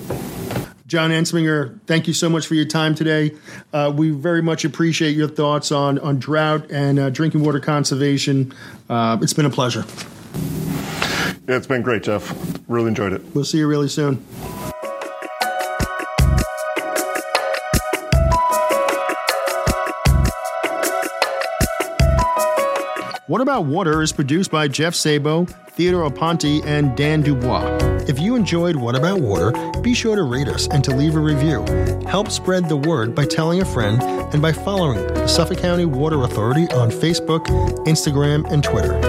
John 0.92 1.12
Entsminger, 1.12 1.80
thank 1.88 2.06
you 2.06 2.14
so 2.14 2.30
much 2.30 2.46
for 2.46 2.54
your 2.54 2.66
time 2.66 2.96
today. 2.96 3.32
Uh, 3.72 3.94
we 3.96 4.10
very 4.10 4.42
much 4.42 4.66
appreciate 4.66 5.16
your 5.16 5.30
thoughts 5.30 5.72
on, 5.72 5.98
on 6.00 6.20
drought 6.20 6.70
and 6.70 7.00
uh, 7.00 7.10
drinking 7.10 7.46
water 7.46 7.62
conservation. 7.62 8.54
Uh, 8.90 9.18
it's 9.22 9.32
been 9.32 9.46
a 9.46 9.50
pleasure. 9.50 9.86
Yeah, 11.48 11.56
it's 11.56 11.66
been 11.66 11.82
great, 11.82 12.04
Jeff. 12.04 12.36
Really 12.68 12.90
enjoyed 12.90 13.14
it. 13.14 13.22
We'll 13.34 13.46
see 13.46 13.60
you 13.60 13.68
really 13.68 13.88
soon. 13.88 14.16
What 23.28 23.40
About 23.40 23.64
Water 23.64 24.02
is 24.02 24.12
produced 24.12 24.52
by 24.52 24.68
Jeff 24.68 24.94
Szabo, 24.94 25.50
Theodore 25.70 26.12
Aponte, 26.12 26.66
and 26.66 26.98
Dan 26.98 27.22
Dubois. 27.22 27.91
If 28.12 28.20
you 28.20 28.36
enjoyed 28.36 28.76
What 28.76 28.98
About 28.98 29.22
Water, 29.22 29.54
be 29.80 29.94
sure 29.94 30.18
to 30.18 30.24
rate 30.24 30.50
us 30.50 30.68
and 30.68 30.84
to 30.84 30.94
leave 30.94 31.16
a 31.16 31.20
review. 31.20 31.64
Help 32.10 32.30
spread 32.30 32.68
the 32.68 32.76
word 32.76 33.16
by 33.16 33.24
telling 33.24 33.62
a 33.62 33.66
friend 33.66 34.04
and 34.34 34.42
by 34.42 34.52
following 34.52 34.98
the 35.14 35.28
Suffolk 35.28 35.60
County 35.60 35.86
Water 35.86 36.22
Authority 36.24 36.68
on 36.74 36.92
Facebook, 36.92 37.46
Instagram, 37.88 38.46
and 38.52 38.66
Twitter. 38.66 39.00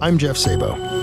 I'm 0.00 0.16
Jeff 0.16 0.36
Szabo. 0.36 0.95